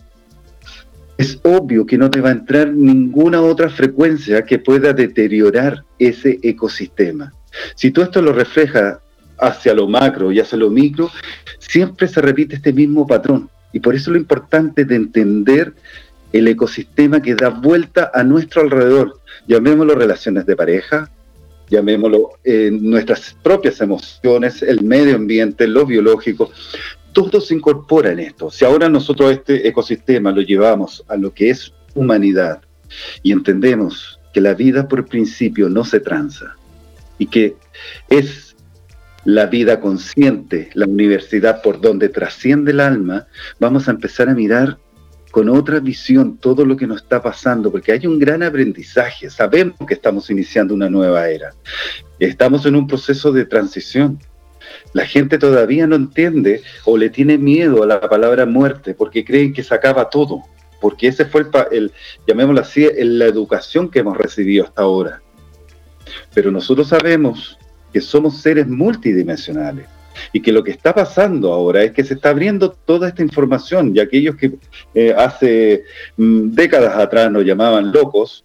[1.23, 6.39] es obvio que no te va a entrar ninguna otra frecuencia que pueda deteriorar ese
[6.43, 7.33] ecosistema.
[7.75, 8.99] Si tú esto lo reflejas
[9.39, 11.09] hacia lo macro y hacia lo micro,
[11.59, 13.49] siempre se repite este mismo patrón.
[13.71, 15.73] Y por eso lo importante de entender
[16.31, 19.19] el ecosistema que da vuelta a nuestro alrededor.
[19.47, 21.09] Llamémoslo relaciones de pareja,
[21.69, 26.51] llamémoslo eh, nuestras propias emociones, el medio ambiente, lo biológico,
[27.13, 28.51] todo se incorpora en esto.
[28.51, 32.61] Si ahora nosotros este ecosistema lo llevamos a lo que es humanidad
[33.21, 36.55] y entendemos que la vida por principio no se tranza
[37.17, 37.55] y que
[38.09, 38.55] es
[39.25, 43.27] la vida consciente, la universidad por donde trasciende el alma,
[43.59, 44.77] vamos a empezar a mirar
[45.31, 49.75] con otra visión todo lo que nos está pasando, porque hay un gran aprendizaje, sabemos
[49.87, 51.55] que estamos iniciando una nueva era,
[52.19, 54.19] estamos en un proceso de transición,
[54.93, 59.53] la gente todavía no entiende o le tiene miedo a la palabra muerte porque creen
[59.53, 60.43] que se acaba todo,
[60.79, 61.91] porque ese fue el,
[62.27, 65.21] llamémoslo así, la educación que hemos recibido hasta ahora.
[66.33, 67.57] Pero nosotros sabemos
[67.91, 69.87] que somos seres multidimensionales
[70.31, 73.95] y que lo que está pasando ahora es que se está abriendo toda esta información
[73.95, 74.53] y aquellos que
[74.93, 75.83] eh, hace
[76.17, 78.43] mm, décadas atrás nos llamaban locos,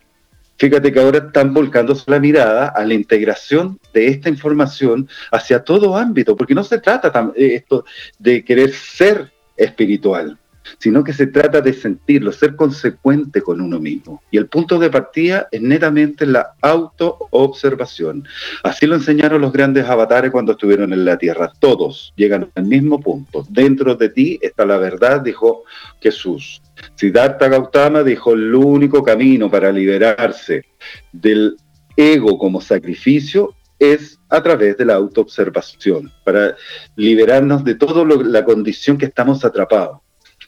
[0.58, 5.96] Fíjate que ahora están volcándose la mirada a la integración de esta información hacia todo
[5.96, 7.84] ámbito, porque no se trata eh, esto
[8.18, 10.36] de querer ser espiritual,
[10.78, 14.22] sino que se trata de sentirlo, ser consecuente con uno mismo.
[14.30, 18.26] Y el punto de partida es netamente la autoobservación.
[18.62, 21.52] Así lo enseñaron los grandes avatares cuando estuvieron en la Tierra.
[21.58, 23.46] Todos llegan al mismo punto.
[23.48, 25.64] Dentro de ti está la verdad, dijo
[26.00, 26.60] Jesús.
[26.94, 30.64] Siddhartha Gautama dijo, el único camino para liberarse
[31.12, 31.56] del
[31.96, 36.56] ego como sacrificio es a través de la autoobservación, para
[36.96, 40.00] liberarnos de toda la condición que estamos atrapados.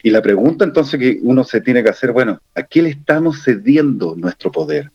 [0.02, 3.42] Y la pregunta entonces que uno se tiene que hacer, bueno, ¿a qué le estamos
[3.44, 4.90] cediendo nuestro poder?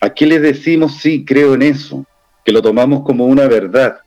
[0.00, 2.06] ¿A qué le decimos sí, creo en eso?
[2.44, 3.98] Que lo tomamos como una verdad.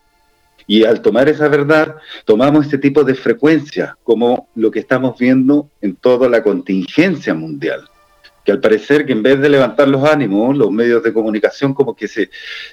[0.65, 1.95] Y al tomar esa verdad,
[2.25, 7.87] tomamos este tipo de frecuencia, como lo que estamos viendo en toda la contingencia mundial.
[8.43, 11.95] Que al parecer que en vez de levantar los ánimos, los medios de comunicación como
[11.95, 12.29] que se,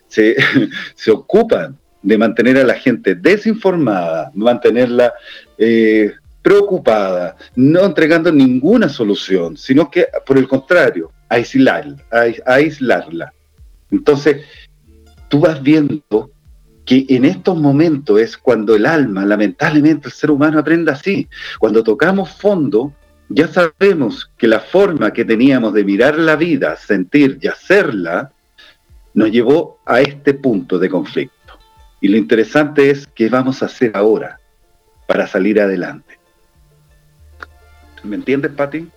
[0.09, 0.37] se,
[0.95, 5.15] se ocupan de mantener a la gente desinformada, mantenerla
[5.57, 6.13] eh,
[6.45, 11.97] preocupada, no entregando ninguna solución, sino que por el contrario, aislar,
[12.45, 13.33] aislarla.
[13.91, 14.45] Entonces,
[15.29, 16.31] tú vas viendo
[16.85, 21.27] que en estos momentos es cuando el alma, lamentablemente el ser humano aprende así.
[21.59, 22.93] Cuando tocamos fondo,
[23.31, 28.33] ya sabemos que la forma que teníamos de mirar la vida, sentir y hacerla,
[29.15, 31.59] nos llevó a este punto de conflicto.
[32.03, 34.39] Y lo interesante es qué vamos a hacer ahora
[35.07, 36.04] para salir adelante.
[38.05, 38.89] ¿Me entiendes, Pati?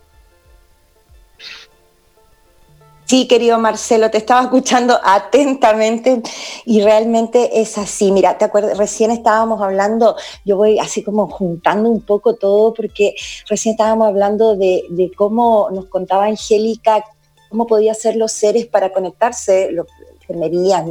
[3.06, 6.22] Sí, querido Marcelo, te estaba escuchando atentamente
[6.66, 8.12] y realmente es así.
[8.12, 13.16] Mira, te acuerdas, recién estábamos hablando, yo voy así como juntando un poco todo porque
[13.48, 14.84] recién estábamos hablando de,
[15.16, 17.02] cómo nos contaba Angélica
[17.50, 19.88] cómo podía ser los seres para conectarse, los
[20.20, 20.84] enfermerías,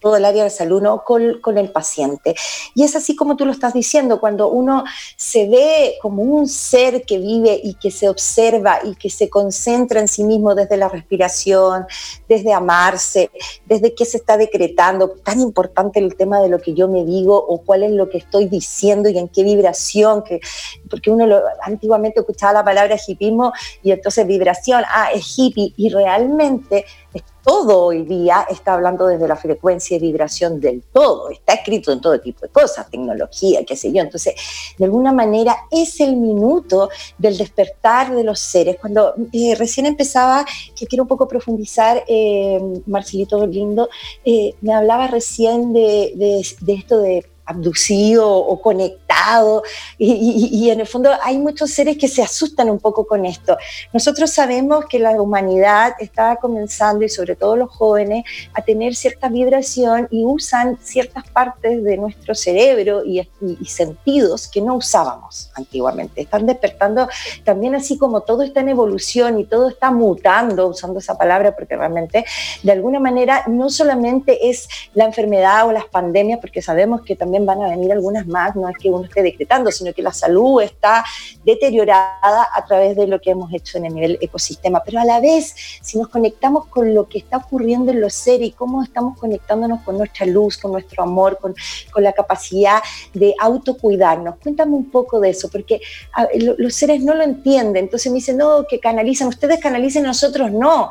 [0.00, 1.04] todo el área de salud, ¿no?
[1.04, 2.34] Con, con, el paciente.
[2.74, 4.84] Y es así como tú lo estás diciendo, cuando uno
[5.16, 10.00] se ve como un ser que vive y que se observa y que se concentra
[10.00, 11.86] en sí mismo desde la respiración,
[12.28, 13.30] desde amarse,
[13.66, 17.36] desde qué se está decretando, tan importante el tema de lo que yo me digo
[17.36, 20.40] o cuál es lo que estoy diciendo y en qué vibración, que,
[20.88, 25.88] porque uno lo, antiguamente escuchaba la palabra hipismo y entonces vibración, ah, es hippie, y
[25.90, 26.84] realmente
[27.48, 31.98] todo hoy día está hablando desde la frecuencia y vibración del todo, está escrito en
[32.02, 34.02] todo tipo de cosas, tecnología, qué sé yo.
[34.02, 34.34] Entonces,
[34.76, 38.76] de alguna manera es el minuto del despertar de los seres.
[38.78, 40.44] Cuando eh, recién empezaba,
[40.76, 43.88] que quiero un poco profundizar, eh, Marcelito Lindo,
[44.26, 46.12] eh, me hablaba recién de,
[46.60, 49.07] de esto de abducido o conectado
[49.98, 53.56] y, en el fondo hay muchos seres que se asustan un poco con esto.
[53.92, 59.28] Nosotros sabemos que la humanidad está comenzando y sobre todo los jóvenes a tener cierta
[59.28, 66.22] vibración y usan ciertas partes de nuestro cerebro y, y sentidos que no usábamos antiguamente.
[66.22, 67.08] Están despertando
[67.44, 71.76] también así como todo está en evolución y todo está mutando, usando esa palabra porque
[71.76, 72.24] realmente
[72.62, 77.46] de alguna manera no solamente es la enfermedad o las pandemias, porque sabemos que también
[77.46, 80.62] van a venir algunas más, no es que uno esté decretando, sino que la salud
[80.62, 81.04] está
[81.44, 84.82] deteriorada a través de lo que hemos hecho en el nivel ecosistema.
[84.84, 88.48] Pero a la vez, si nos conectamos con lo que está ocurriendo en los seres
[88.48, 91.54] y cómo estamos conectándonos con nuestra luz, con nuestro amor, con,
[91.90, 92.80] con la capacidad
[93.14, 95.80] de autocuidarnos, cuéntame un poco de eso, porque
[96.58, 97.84] los seres no lo entienden.
[97.84, 100.90] Entonces me dicen, no, que canalizan, ustedes canalicen, nosotros no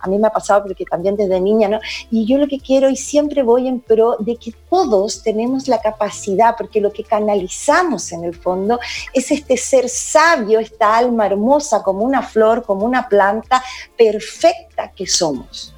[0.00, 1.80] a mí me ha pasado porque también desde niña, ¿no?
[2.10, 5.80] Y yo lo que quiero y siempre voy en pro de que todos tenemos la
[5.80, 8.78] capacidad, porque lo que canalizamos en el fondo
[9.12, 13.62] es este ser sabio, esta alma hermosa como una flor, como una planta
[13.96, 15.74] perfecta que somos.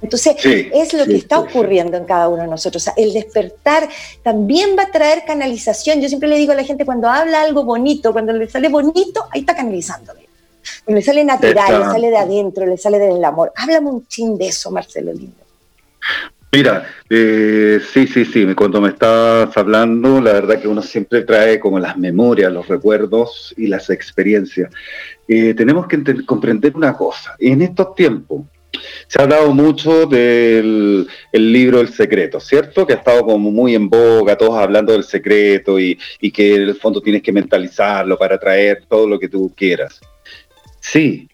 [0.00, 2.88] Entonces, es lo que está ocurriendo en cada uno de nosotros.
[2.96, 3.88] el despertar
[4.22, 6.00] también va a traer canalización.
[6.00, 9.26] Yo siempre le digo a la gente, cuando habla algo bonito, cuando le sale bonito,
[9.32, 10.27] ahí está canalizándole
[10.88, 13.52] le sale natural, le sale de adentro, le sale del amor.
[13.56, 15.36] Háblame un chin de eso, Marcelo Lindo.
[16.50, 21.60] Mira, eh, sí, sí, sí, cuando me estás hablando, la verdad que uno siempre trae
[21.60, 24.72] como las memorias, los recuerdos y las experiencias.
[25.28, 28.44] Eh, tenemos que comprender una cosa, en estos tiempos
[29.06, 32.86] se ha hablado mucho del libro El Secreto, ¿cierto?
[32.86, 36.62] Que ha estado como muy en boga, todos hablando del secreto y, y que en
[36.62, 40.00] el fondo tienes que mentalizarlo para traer todo lo que tú quieras.
[40.90, 41.28] Sí,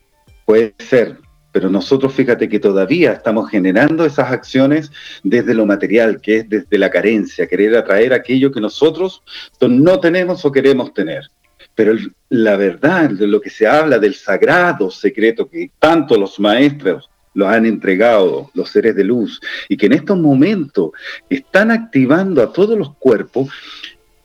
[0.44, 1.18] puede ser,
[1.52, 4.90] pero nosotros fíjate que todavía estamos generando esas acciones
[5.22, 9.22] desde lo material, que es desde la carencia, querer atraer aquello que nosotros
[9.60, 11.30] no tenemos o queremos tener.
[11.76, 11.94] Pero
[12.30, 17.48] la verdad de lo que se habla del sagrado secreto que tanto los maestros lo
[17.48, 20.90] han entregado, los seres de luz, y que en estos momentos
[21.30, 23.50] están activando a todos los cuerpos,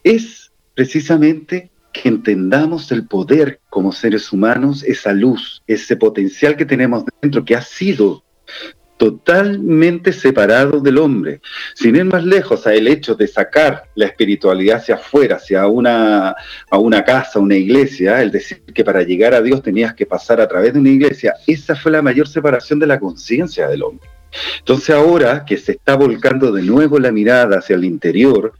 [0.03, 7.03] es precisamente que entendamos el poder como seres humanos, esa luz, ese potencial que tenemos
[7.21, 8.23] dentro, que ha sido
[8.99, 11.39] totalmente separado del hombre.
[11.73, 16.35] Sin ir más lejos, el hecho de sacar la espiritualidad hacia afuera, hacia una,
[16.69, 20.41] a una casa, una iglesia, el decir que para llegar a Dios tenías que pasar
[20.41, 24.09] a través de una iglesia, esa fue la mayor separación de la conciencia del hombre.
[24.59, 28.53] Entonces ahora que se está volcando de nuevo la mirada hacia el interior,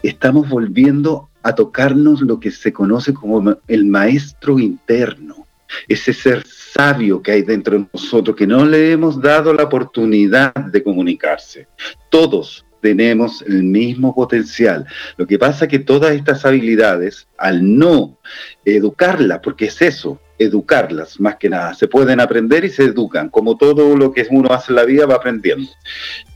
[0.00, 5.46] estamos volviendo a tocarnos lo que se conoce como el maestro interno,
[5.88, 10.54] ese ser sabio que hay dentro de nosotros, que no le hemos dado la oportunidad
[10.54, 11.68] de comunicarse.
[12.10, 14.84] Todos tenemos el mismo potencial.
[15.16, 18.18] Lo que pasa es que todas estas habilidades, al no
[18.64, 23.56] educarlas, porque es eso, educarlas más que nada, se pueden aprender y se educan, como
[23.56, 25.70] todo lo que uno hace en la vida va aprendiendo.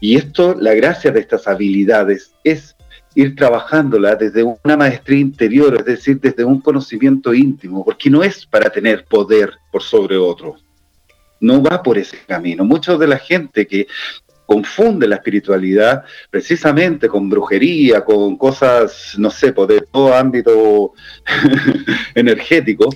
[0.01, 2.76] Y esto, la gracia de estas habilidades es
[3.17, 8.45] ir trabajándola desde una maestría interior, es decir, desde un conocimiento íntimo, porque no es
[8.45, 10.57] para tener poder por sobre otro.
[11.41, 12.63] No va por ese camino.
[12.65, 13.87] Mucha de la gente que
[14.45, 20.93] confunde la espiritualidad precisamente con brujería, con cosas, no sé, pues, de todo ámbito
[22.15, 22.91] energético,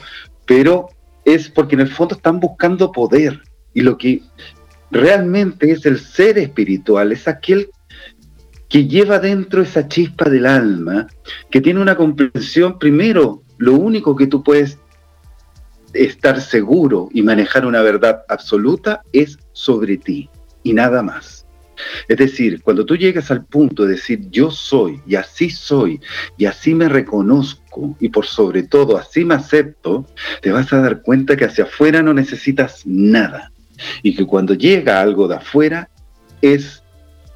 [0.44, 0.90] pero
[1.24, 3.40] es porque en el fondo están buscando poder.
[3.72, 4.22] Y lo que
[4.90, 7.70] realmente es el ser espiritual es aquel
[8.70, 11.08] que lleva dentro esa chispa del alma,
[11.50, 14.78] que tiene una comprensión, primero, lo único que tú puedes
[15.92, 20.30] estar seguro y manejar una verdad absoluta es sobre ti
[20.62, 21.44] y nada más.
[22.08, 26.00] Es decir, cuando tú llegas al punto de decir yo soy y así soy
[26.36, 30.06] y así me reconozco y por sobre todo así me acepto,
[30.42, 33.50] te vas a dar cuenta que hacia afuera no necesitas nada
[34.02, 35.88] y que cuando llega algo de afuera
[36.42, 36.79] es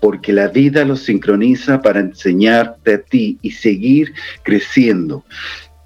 [0.04, 5.24] porque la vida lo sincroniza para enseñarte a ti y seguir creciendo.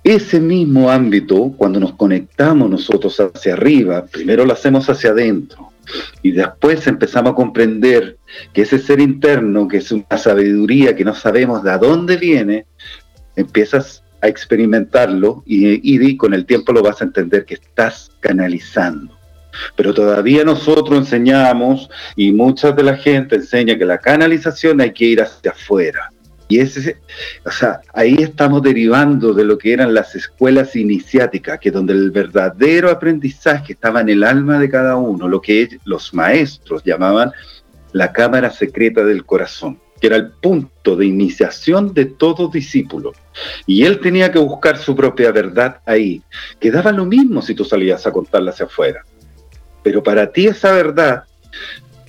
[0.03, 5.69] Ese mismo ámbito, cuando nos conectamos nosotros hacia arriba, primero lo hacemos hacia adentro
[6.21, 8.19] y después empezamos a comprender
[8.53, 12.67] que ese ser interno, que es una sabiduría que no sabemos de dónde viene,
[13.37, 19.17] empiezas a experimentarlo y, y con el tiempo lo vas a entender que estás canalizando.
[19.77, 25.05] Pero todavía nosotros enseñamos y mucha de la gente enseña que la canalización hay que
[25.05, 26.11] ir hacia afuera.
[26.49, 26.97] Y ese,
[27.45, 32.11] o sea, ahí estamos derivando de lo que eran las escuelas iniciáticas, que donde el
[32.11, 37.33] verdadero aprendizaje estaba en el alma de cada uno, lo que los maestros llamaban
[37.93, 43.13] la cámara secreta del corazón, que era el punto de iniciación de todo discípulo.
[43.67, 46.23] Y él tenía que buscar su propia verdad ahí,
[46.59, 49.05] que daba lo mismo si tú salías a contarla hacia afuera
[49.89, 51.25] pero para ti esa verdad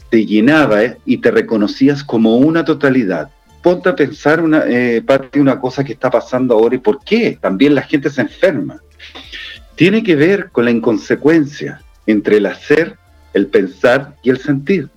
[0.10, 0.98] te llenaba ¿eh?
[1.06, 3.30] y te reconocías como una totalidad.
[3.64, 7.02] Ponte a pensar una, eh, parte de una cosa que está pasando ahora y por
[7.06, 8.82] qué también la gente se enferma.
[9.76, 12.98] Tiene que ver con la inconsecuencia entre el hacer,
[13.34, 14.90] el pensar y el sentir.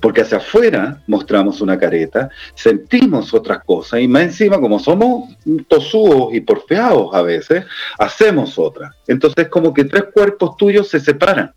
[0.00, 5.36] Porque hacia afuera mostramos una careta, sentimos otras cosas y más encima, como somos
[5.66, 7.64] tosudos y porfeados a veces,
[7.98, 8.94] hacemos otra.
[9.08, 11.52] Entonces, como que tres cuerpos tuyos se separan.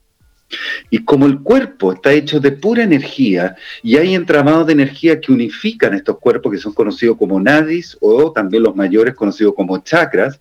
[0.89, 5.31] Y como el cuerpo está hecho de pura energía y hay entramados de energía que
[5.31, 10.39] unifican estos cuerpos que son conocidos como nadis o también los mayores conocidos como chakras,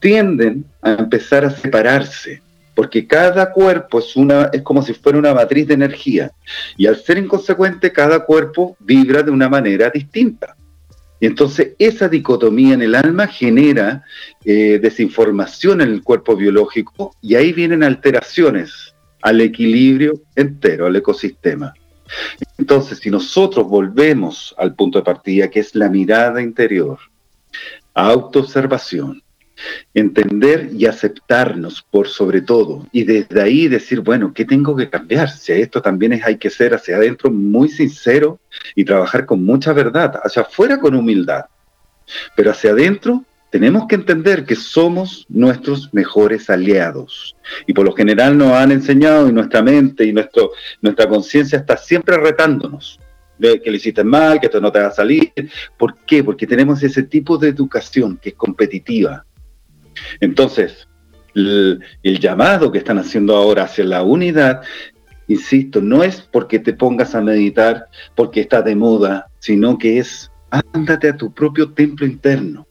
[0.00, 2.42] tienden a empezar a separarse,
[2.74, 6.30] porque cada cuerpo es, una, es como si fuera una matriz de energía
[6.76, 10.54] y al ser inconsecuente cada cuerpo vibra de una manera distinta.
[11.20, 14.04] Y entonces esa dicotomía en el alma genera
[14.44, 21.74] eh, desinformación en el cuerpo biológico y ahí vienen alteraciones al equilibrio entero, al ecosistema.
[22.56, 26.98] Entonces, si nosotros volvemos al punto de partida, que es la mirada interior,
[27.94, 29.22] autoobservación,
[29.92, 35.30] entender y aceptarnos por sobre todo, y desde ahí decir, bueno, ¿qué tengo que cambiar?
[35.30, 38.38] Si esto también es, hay que ser hacia adentro muy sincero
[38.74, 41.46] y trabajar con mucha verdad, hacia afuera con humildad,
[42.36, 47.34] pero hacia adentro tenemos que entender que somos nuestros mejores aliados.
[47.66, 51.76] Y por lo general nos han enseñado y nuestra mente y nuestro, nuestra conciencia está
[51.76, 53.00] siempre retándonos.
[53.38, 55.32] De que le hiciste mal, que esto no te va a salir.
[55.78, 56.24] ¿Por qué?
[56.24, 59.24] Porque tenemos ese tipo de educación que es competitiva.
[60.20, 60.88] Entonces,
[61.34, 64.62] el, el llamado que están haciendo ahora hacia la unidad,
[65.28, 67.86] insisto, no es porque te pongas a meditar,
[68.16, 72.67] porque está de moda, sino que es ándate a tu propio templo interno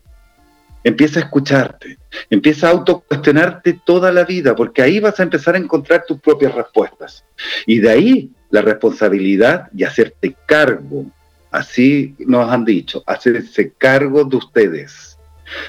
[0.84, 1.98] Empieza a escucharte,
[2.30, 6.54] empieza a autocuestionarte toda la vida, porque ahí vas a empezar a encontrar tus propias
[6.54, 7.26] respuestas.
[7.66, 11.06] Y de ahí la responsabilidad y hacerte cargo,
[11.52, 15.18] así nos han dicho, hacerse cargo de ustedes,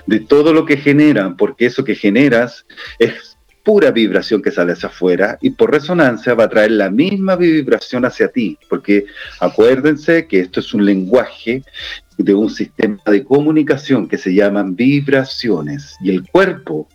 [0.07, 2.67] de todo lo que generan, porque eso que generas
[2.99, 3.38] es
[3.69, 8.07] pura vibración que sale hacia afuera y por resonancia va a traer la misma vibración
[8.07, 9.05] hacia ti, porque
[9.41, 11.63] acuérdense que esto es un lenguaje
[12.17, 16.89] de un sistema de comunicación que se llaman vibraciones y el cuerpo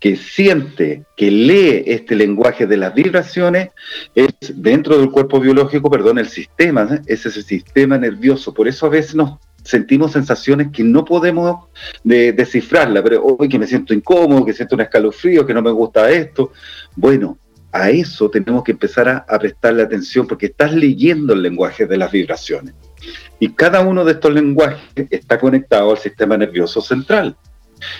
[0.00, 3.68] que siente, que lee este lenguaje de las vibraciones,
[4.14, 8.54] es dentro del cuerpo biológico, perdón, el sistema, es ese sistema nervioso.
[8.54, 11.66] Por eso a veces nos sentimos sensaciones que no podemos
[12.04, 16.10] descifrarla, pero hoy que me siento incómodo, que siento un escalofrío, que no me gusta
[16.10, 16.52] esto.
[16.94, 17.38] Bueno,
[17.72, 21.96] a eso tenemos que empezar a, a prestarle atención porque estás leyendo el lenguaje de
[21.96, 22.74] las vibraciones.
[23.38, 27.36] Y cada uno de estos lenguajes está conectado al sistema nervioso central.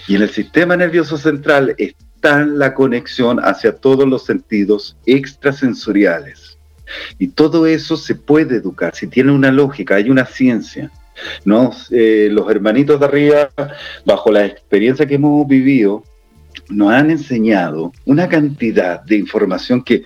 [0.09, 6.57] Y en el sistema nervioso central está la conexión hacia todos los sentidos extrasensoriales.
[7.19, 10.91] Y todo eso se puede educar, si tiene una lógica, hay una ciencia.
[11.45, 11.73] ¿No?
[11.91, 13.51] Eh, los hermanitos de arriba,
[14.05, 16.03] bajo la experiencia que hemos vivido,
[16.69, 20.05] nos han enseñado una cantidad de información que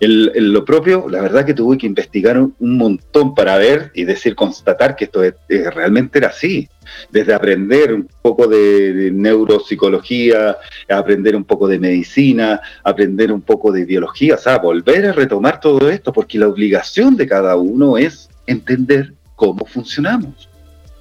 [0.00, 4.94] lo propio, la verdad que tuve que investigar un, montón para ver y decir, constatar
[4.94, 6.68] que esto realmente era así.
[7.10, 10.56] Desde aprender un poco de, neuropsicología,
[10.88, 15.60] aprender un poco de medicina, aprender un poco de biología, o sea, volver a retomar
[15.60, 20.48] todo esto, porque la obligación de cada uno es entender cómo funcionamos.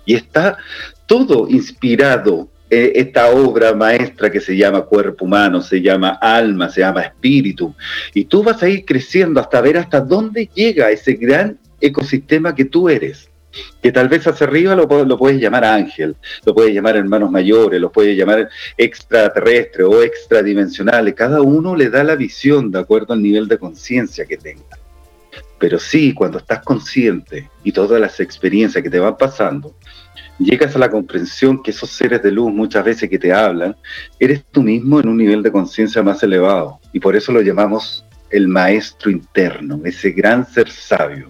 [0.06, 0.58] Y está
[1.08, 6.82] todo inspirado eh, esta obra maestra que se llama cuerpo humano, se llama alma, se
[6.82, 7.74] llama espíritu.
[8.14, 12.66] Y tú vas a ir creciendo hasta ver hasta dónde llega ese gran ecosistema que
[12.66, 13.30] tú eres.
[13.82, 17.80] Que tal vez hacia arriba lo, lo puedes llamar ángel, lo puedes llamar hermanos mayores,
[17.80, 21.14] lo puedes llamar extraterrestre o extradimensionales.
[21.14, 24.78] Cada uno le da la visión de acuerdo al nivel de conciencia que tenga.
[25.66, 29.76] Pero sí, cuando estás consciente y todas las experiencias que te van pasando,
[30.38, 33.76] llegas a la comprensión que esos seres de luz muchas veces que te hablan,
[34.20, 36.80] eres tú mismo en un nivel de conciencia más elevado.
[36.94, 41.30] Y por eso lo llamamos el maestro interno, ese gran ser sabio.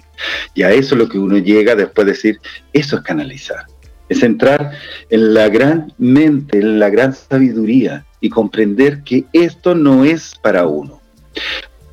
[0.54, 2.42] Y a eso es lo que uno llega después de decir,
[2.74, 3.64] eso es canalizar.
[4.10, 4.72] Es entrar
[5.10, 10.68] en la gran mente, en la gran sabiduría y comprender que esto no es para
[10.68, 11.00] uno.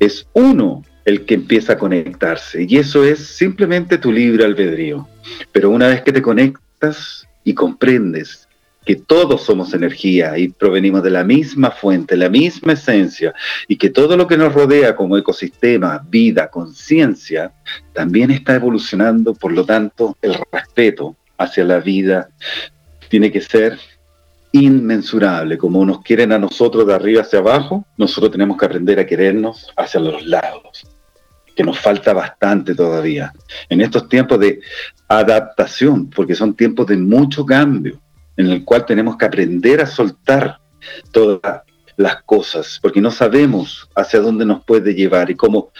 [0.01, 2.65] Es uno el que empieza a conectarse.
[2.67, 5.07] Y eso es simplemente tu libre albedrío.
[5.51, 6.63] Pero una vez que te conectas,
[7.43, 8.47] y comprendes
[8.85, 13.33] que todos somos energía y provenimos de la misma fuente, la misma esencia,
[13.65, 17.53] y que todo lo que nos rodea como ecosistema, vida, conciencia,
[17.93, 22.29] también está evolucionando, por lo tanto, el respeto hacia la vida
[23.07, 23.79] tiene que ser
[24.51, 25.57] inmensurable.
[25.57, 29.71] Como nos quieren a nosotros de arriba hacia abajo, nosotros tenemos que aprender a querernos
[29.77, 30.92] hacia los lados
[31.55, 33.33] que nos falta bastante todavía.
[33.69, 34.61] En estos tiempos de
[35.07, 37.99] adaptación, porque son tiempos de mucho cambio,
[38.37, 40.59] en el cual tenemos que aprender a soltar
[41.11, 41.61] todas
[41.95, 45.71] las cosas, porque no sabemos hacia dónde nos puede llevar y cómo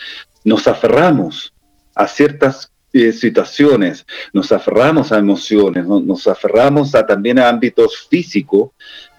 [0.44, 1.54] nos aferramos
[1.96, 8.70] a ciertas eh, situaciones, nos aferramos a emociones, nos aferramos a, también a ámbitos físicos,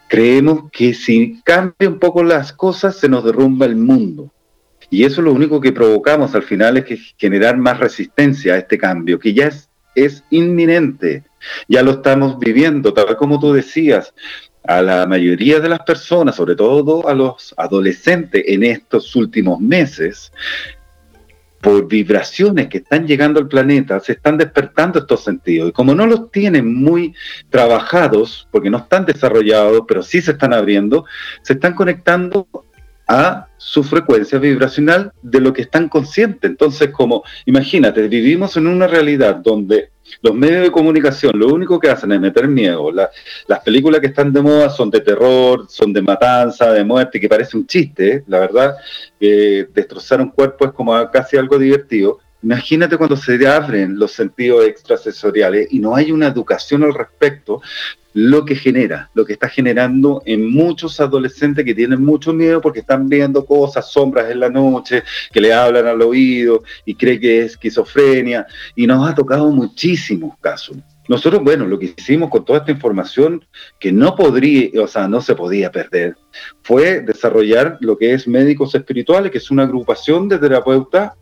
[0.06, 4.30] creemos que si cambia un poco las cosas se nos derrumba el mundo.
[4.90, 8.78] Y eso lo único que provocamos al final es que generar más resistencia a este
[8.78, 11.24] cambio, que ya es, es inminente,
[11.68, 14.12] ya lo estamos viviendo, tal como tú decías,
[14.62, 20.32] a la mayoría de las personas, sobre todo a los adolescentes en estos últimos meses,
[21.64, 25.70] por vibraciones que están llegando al planeta, se están despertando estos sentidos.
[25.70, 27.14] Y como no los tienen muy
[27.48, 31.06] trabajados, porque no están desarrollados, pero sí se están abriendo,
[31.40, 32.46] se están conectando
[33.06, 36.50] a su frecuencia vibracional de lo que están conscientes.
[36.50, 39.90] Entonces, como imagínate, vivimos en una realidad donde
[40.22, 42.90] los medios de comunicación lo único que hacen es meter miedo.
[42.92, 47.28] las películas que están de moda son de terror, son de matanza, de muerte, que
[47.28, 48.24] parece un chiste, ¿eh?
[48.26, 48.76] la verdad.
[49.18, 52.18] destrozar un cuerpo es como casi algo divertido.
[52.42, 57.62] Imagínate cuando se abren los sentidos extrasensoriales y no hay una educación al respecto,
[58.14, 62.80] lo que genera, lo que está generando en muchos adolescentes que tienen mucho miedo porque
[62.80, 65.02] están viendo cosas, sombras en la noche,
[65.32, 68.46] que le hablan al oído y cree que es esquizofrenia.
[68.76, 70.76] Y nos ha tocado muchísimos casos.
[71.08, 73.44] Nosotros, bueno, lo que hicimos con toda esta información
[73.78, 76.16] que no podría, o sea, no se podía perder,
[76.62, 81.12] fue desarrollar lo que es Médicos Espirituales, que es una agrupación de terapeutas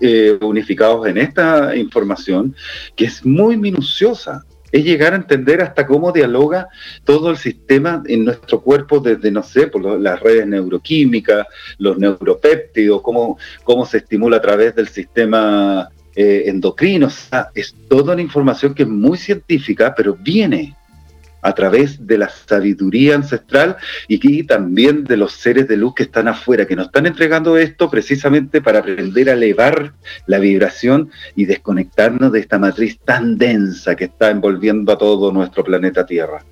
[0.00, 2.54] eh, unificados en esta información,
[2.94, 4.44] que es muy minuciosa
[4.74, 6.66] es llegar a entender hasta cómo dialoga
[7.04, 11.46] todo el sistema en nuestro cuerpo desde, no sé, por las redes neuroquímicas,
[11.78, 17.06] los neuropéptidos, cómo, cómo se estimula a través del sistema eh, endocrino.
[17.06, 20.74] O sea, es toda una información que es muy científica, pero viene
[21.44, 23.76] a través de la sabiduría ancestral
[24.08, 27.90] y, también de los seres de luz que están afuera, que nos están entregando esto
[27.90, 29.92] precisamente para aprender a elevar
[30.26, 35.62] la vibración y desconectarnos de esta matriz tan densa que está envolviendo a todo nuestro
[35.62, 36.42] planeta Tierra.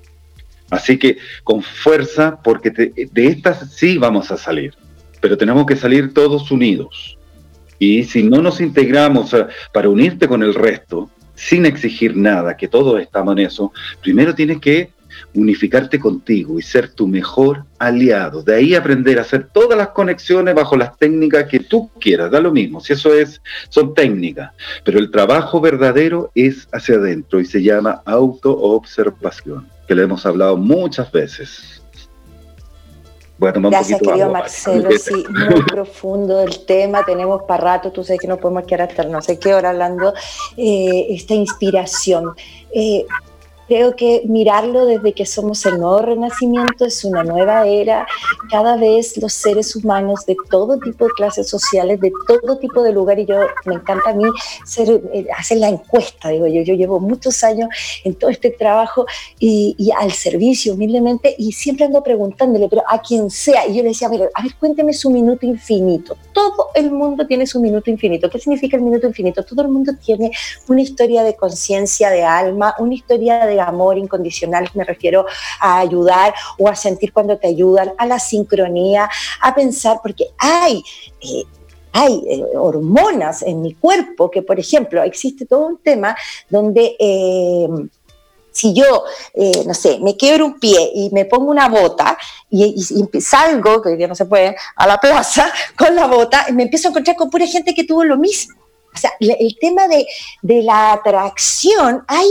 [0.69, 4.75] Así que con fuerza, porque de estas sí vamos a salir,
[5.19, 7.17] pero tenemos que salir todos unidos.
[7.79, 9.35] Y si no nos integramos
[9.73, 11.09] para unirte con el resto,
[11.47, 13.71] sin exigir nada, que todos estamos en eso,
[14.01, 14.91] primero tienes que
[15.33, 18.41] unificarte contigo y ser tu mejor aliado.
[18.43, 22.39] De ahí aprender a hacer todas las conexiones bajo las técnicas que tú quieras, da
[22.39, 24.51] lo mismo, si eso es, son técnicas,
[24.83, 30.57] pero el trabajo verdadero es hacia adentro y se llama autoobservación, que le hemos hablado
[30.57, 31.82] muchas veces.
[33.37, 34.89] Gracias, querido Marcelo.
[34.99, 37.03] Sí, muy profundo el tema.
[37.05, 40.13] Tenemos para rato, tú sabes que no podemos quedar hasta no sé qué hora hablando.
[40.57, 42.33] Eh, esta inspiración.
[42.73, 43.05] Eh,
[43.67, 48.05] Creo que mirarlo desde que somos el nuevo renacimiento es una nueva era.
[48.49, 52.91] Cada vez los seres humanos de todo tipo de clases sociales, de todo tipo de
[52.91, 53.35] lugar, y yo
[53.65, 54.25] me encanta a mí
[54.77, 57.69] eh, hacer la encuesta, digo yo, yo llevo muchos años
[58.03, 59.05] en todo este trabajo
[59.39, 63.89] y, al servicio humildemente y siempre ando preguntándole, pero a quien sea, y yo le
[63.89, 66.17] decía, a a ver, cuénteme su minuto infinito.
[66.33, 68.29] Todo el mundo tiene su minuto infinito.
[68.29, 69.43] ¿Qué significa el minuto infinito?
[69.43, 70.31] Todo el mundo tiene
[70.67, 75.25] una historia de conciencia, de alma, una historia de amor incondicional, me refiero
[75.59, 79.09] a ayudar o a sentir cuando te ayudan, a la sincronía,
[79.41, 80.83] a pensar, porque hay...
[81.21, 81.43] Eh,
[81.95, 86.15] hay eh, hormonas en mi cuerpo que, por ejemplo, existe todo un tema
[86.49, 87.67] donde eh,
[88.51, 89.03] si yo,
[89.67, 92.17] no sé, me quiebro un pie y me pongo una bota
[92.49, 92.83] y,
[93.21, 96.87] salgo, que hoy día no se puede, a la plaza con la bota, me empiezo
[96.87, 98.55] a encontrar con pura gente que tuvo lo mismo.
[98.91, 100.07] O sea, el tema de,
[100.41, 102.27] de la atracción, hay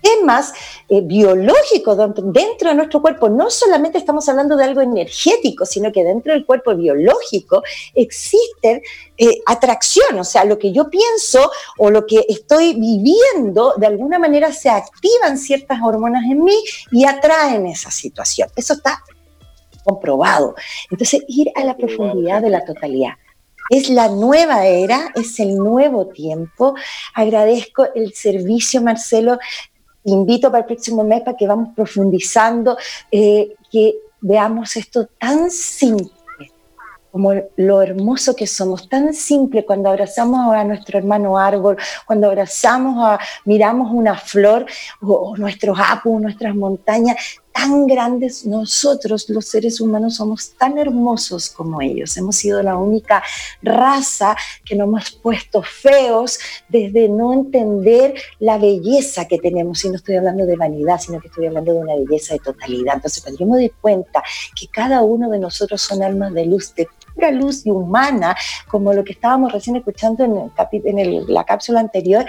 [0.00, 0.52] temas
[0.88, 3.28] eh, biológicos dentro de nuestro cuerpo.
[3.28, 7.62] No solamente estamos hablando de algo energético, sino que dentro del cuerpo biológico
[7.94, 8.82] existe
[9.16, 14.18] eh, atracción, o sea, lo que yo pienso o lo que estoy viviendo, de alguna
[14.18, 18.48] manera se activan ciertas hormonas en mí y atraen esa situación.
[18.56, 19.02] Eso está
[19.84, 20.54] comprobado.
[20.90, 23.14] Entonces, ir a la profundidad de la totalidad.
[23.70, 26.74] Es la nueva era, es el nuevo tiempo.
[27.14, 29.38] Agradezco el servicio, Marcelo,
[30.04, 32.76] invito para el próximo mes para que vamos profundizando,
[33.10, 36.10] eh, que veamos esto tan simple
[37.10, 41.76] como lo hermoso que somos, tan simple cuando abrazamos a nuestro hermano árbol,
[42.06, 44.66] cuando abrazamos a, miramos una flor
[45.00, 47.16] o, nuestros apus, nuestras montañas,
[47.52, 52.16] tan grandes, nosotros los seres humanos somos tan hermosos como ellos.
[52.16, 53.22] Hemos sido la única
[53.62, 56.38] raza que nos hemos puesto feos
[56.68, 59.84] desde no entender la belleza que tenemos.
[59.84, 62.94] Y no estoy hablando de vanidad, sino que estoy hablando de una belleza de totalidad.
[62.96, 64.22] Entonces, cuando yo me doy cuenta
[64.58, 68.36] que cada uno de nosotros son almas de luz, de pura luz y humana,
[68.68, 72.24] como lo que estábamos recién escuchando en, en la cápsula anterior,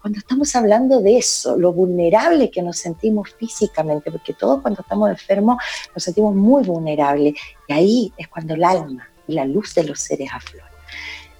[0.00, 5.10] cuando estamos hablando de eso, lo vulnerable que nos sentimos físicamente, porque todos cuando estamos
[5.10, 5.56] enfermos
[5.94, 7.34] nos sentimos muy vulnerables,
[7.68, 10.68] y ahí es cuando el alma y la luz de los seres afloran.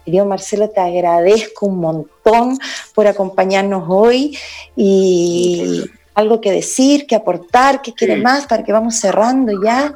[0.05, 2.59] Querido Marcelo, te agradezco un montón
[2.95, 4.39] por acompañarnos hoy
[4.77, 5.85] y
[6.15, 9.95] algo que decir, que aportar, que quiere más para que vamos cerrando ya.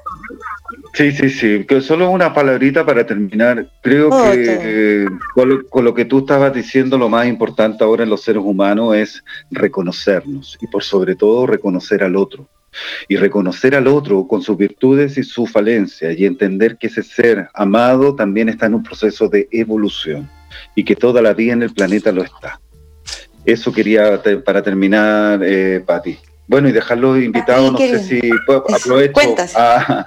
[0.94, 3.70] Sí, sí, sí, que solo una palabrita para terminar.
[3.82, 8.42] Creo que con, lo, que tú estabas diciendo, lo más importante ahora en los seres
[8.44, 12.48] humanos es reconocernos y por sobre todo reconocer al otro.
[13.08, 17.48] Y reconocer al otro con sus virtudes y sus falencias y entender que ese ser
[17.54, 20.28] amado también está en un proceso de evolución
[20.76, 22.60] y que toda la vida en el planeta lo está.
[23.44, 26.18] Eso quería para terminar, eh, Patti.
[26.46, 29.20] Bueno, y dejarlos invitados, no sé si aprovecho
[29.56, 30.04] a,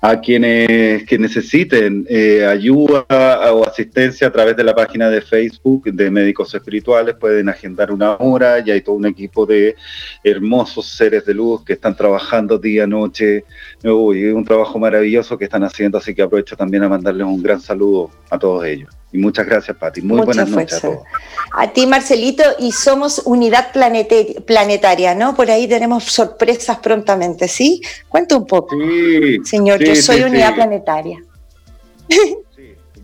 [0.00, 3.06] a quienes que necesiten eh, ayuda
[3.52, 8.16] o asistencia a través de la página de Facebook de Médicos Espirituales, pueden agendar una
[8.16, 9.76] hora y hay todo un equipo de
[10.22, 13.44] hermosos seres de luz que están trabajando día, noche.
[13.84, 17.60] Uy, un trabajo maravilloso que están haciendo, así que aprovecho también a mandarles un gran
[17.60, 18.90] saludo a todos ellos.
[19.12, 20.02] Y muchas gracias, Pati.
[20.02, 20.98] Muy buenas noches a todos.
[21.52, 25.34] A ti, Marcelito, y somos unidad planetaria, ¿no?
[25.34, 27.80] Por ahí tenemos sorpresas prontamente, ¿sí?
[28.08, 28.76] Cuenta un poco.
[28.76, 31.22] Sí, Señor, yo soy unidad planetaria.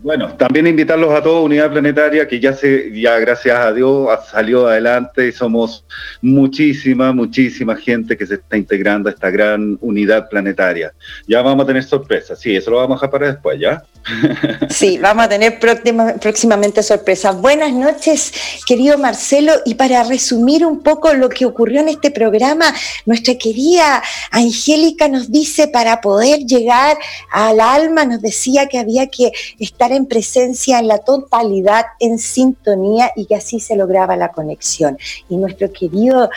[0.03, 4.67] Bueno, también invitarlos a todos, Unidad Planetaria, que ya se, ya gracias a Dios salió
[4.67, 5.85] adelante y somos
[6.21, 10.93] muchísima, muchísima gente que se está integrando a esta gran unidad planetaria.
[11.25, 13.81] Ya vamos a tener sorpresas, sí, eso lo vamos a dejar para después, ¿ya?
[14.69, 17.39] Sí, vamos a tener próximamente sorpresas.
[17.39, 18.33] Buenas noches,
[18.65, 19.53] querido Marcelo.
[19.65, 22.65] Y para resumir un poco lo que ocurrió en este programa,
[23.05, 26.97] nuestra querida Angélica nos dice, para poder llegar
[27.31, 33.11] al alma, nos decía que había que estar en presencia en la totalidad, en sintonía,
[33.15, 34.97] y que así se lograba la conexión.
[35.29, 36.29] Y nuestro querido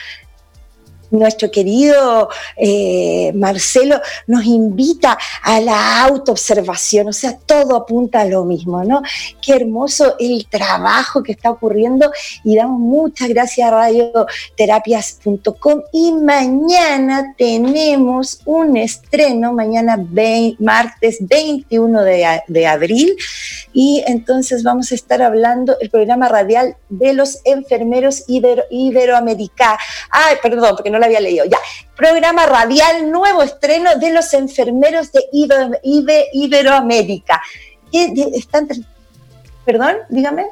[1.10, 8.44] nuestro querido eh, Marcelo nos invita a la autoobservación, o sea, todo apunta a lo
[8.44, 9.02] mismo, ¿no?
[9.40, 12.10] Qué hermoso el trabajo que está ocurriendo
[12.44, 19.96] y damos muchas gracias a radioterapias.com y mañana tenemos un estreno, mañana
[20.58, 23.16] martes 21 de, abril
[23.72, 29.80] y entonces vamos a estar hablando el programa radial de los enfermeros ibero, iberoamericanos.
[30.10, 31.44] Ay, perdón, porque no lo había leído.
[31.44, 31.58] Ya,
[31.96, 35.24] programa radial, nuevo estreno de los enfermeros de
[36.32, 37.42] Iberoamérica.
[37.92, 38.68] ¿Están,
[39.64, 40.46] perdón, dígame.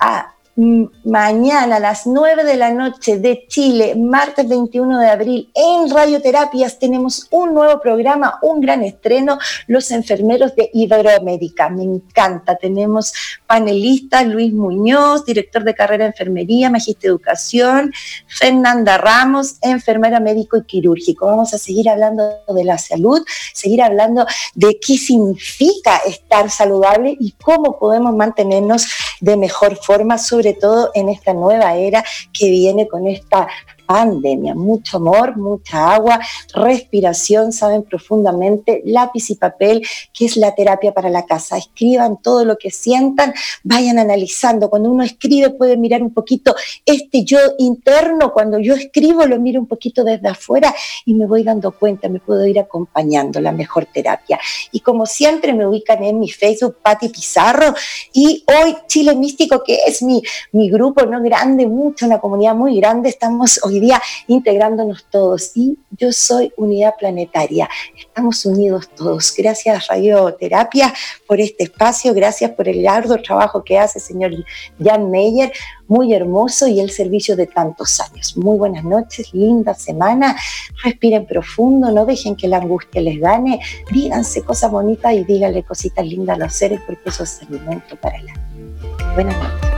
[0.00, 5.88] Ah, mañana a las 9 de la noche de Chile, martes 21 de abril, en
[5.88, 9.38] Radioterapias tenemos un nuevo programa, un gran estreno,
[9.68, 11.68] Los Enfermeros de Iberoamérica.
[11.68, 12.56] Me encanta.
[12.56, 13.12] Tenemos
[13.46, 17.92] panelistas, Luis Muñoz, director de carrera de enfermería, magíster educación,
[18.26, 21.26] Fernanda Ramos, enfermera médico y quirúrgico.
[21.26, 27.32] Vamos a seguir hablando de la salud, seguir hablando de qué significa estar saludable y
[27.32, 28.88] cómo podemos mantenernos
[29.20, 33.48] de mejor forma, sobre todo en esta nueva era que viene con esta
[33.88, 34.54] pandemia.
[34.54, 36.20] Mucho amor, mucha agua,
[36.52, 39.82] respiración, saben profundamente, lápiz y papel,
[40.12, 41.56] que es la terapia para la casa.
[41.56, 43.32] Escriban todo lo que sientan,
[43.64, 44.68] vayan analizando.
[44.68, 49.58] Cuando uno escribe puede mirar un poquito este yo interno, cuando yo escribo lo miro
[49.58, 50.74] un poquito desde afuera
[51.06, 54.38] y me voy dando cuenta, me puedo ir acompañando la mejor terapia.
[54.70, 57.74] Y como siempre me ubican en mi Facebook, Patti Pizarro,
[58.12, 60.22] y hoy Chile Místico, que es mi,
[60.52, 65.52] mi grupo no grande, mucho, una comunidad muy grande, estamos hoy día integrándonos todos.
[65.54, 67.68] Y yo soy unidad planetaria.
[67.98, 69.34] Estamos unidos todos.
[69.36, 70.92] Gracias Radioterapia
[71.26, 74.32] por este espacio, gracias por el arduo trabajo que hace señor
[74.82, 75.52] Jan Meyer,
[75.86, 78.36] muy hermoso y el servicio de tantos años.
[78.36, 80.36] Muy buenas noches, linda semana.
[80.84, 83.60] Respiren profundo, no dejen que la angustia les gane.
[83.90, 88.18] Díganse cosas bonitas y díganle cositas lindas a los seres porque eso es alimento para
[88.18, 89.14] el alma.
[89.14, 89.77] Buenas noches.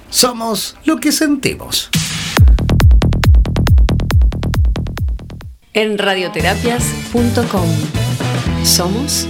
[0.11, 1.89] somos lo que sentimos.
[5.73, 7.67] En radioterapias.com
[8.63, 9.25] somos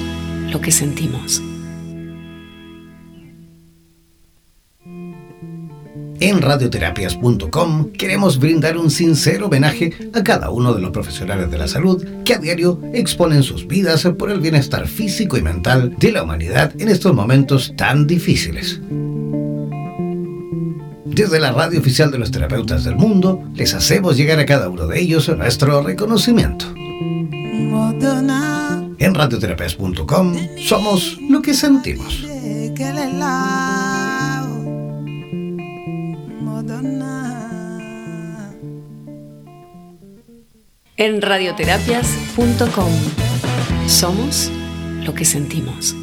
[0.50, 1.42] lo que sentimos.
[6.20, 11.68] En radioterapias.com queremos brindar un sincero homenaje a cada uno de los profesionales de la
[11.68, 16.24] salud que a diario exponen sus vidas por el bienestar físico y mental de la
[16.24, 18.82] humanidad en estos momentos tan difíciles.
[21.14, 24.88] Desde la radio oficial de los terapeutas del mundo, les hacemos llegar a cada uno
[24.88, 26.66] de ellos nuestro reconocimiento.
[29.00, 32.26] En radioterapias.com somos lo que sentimos.
[41.02, 42.92] en radioterapias.com.
[43.88, 44.52] Somos
[45.04, 45.96] lo que sentimos.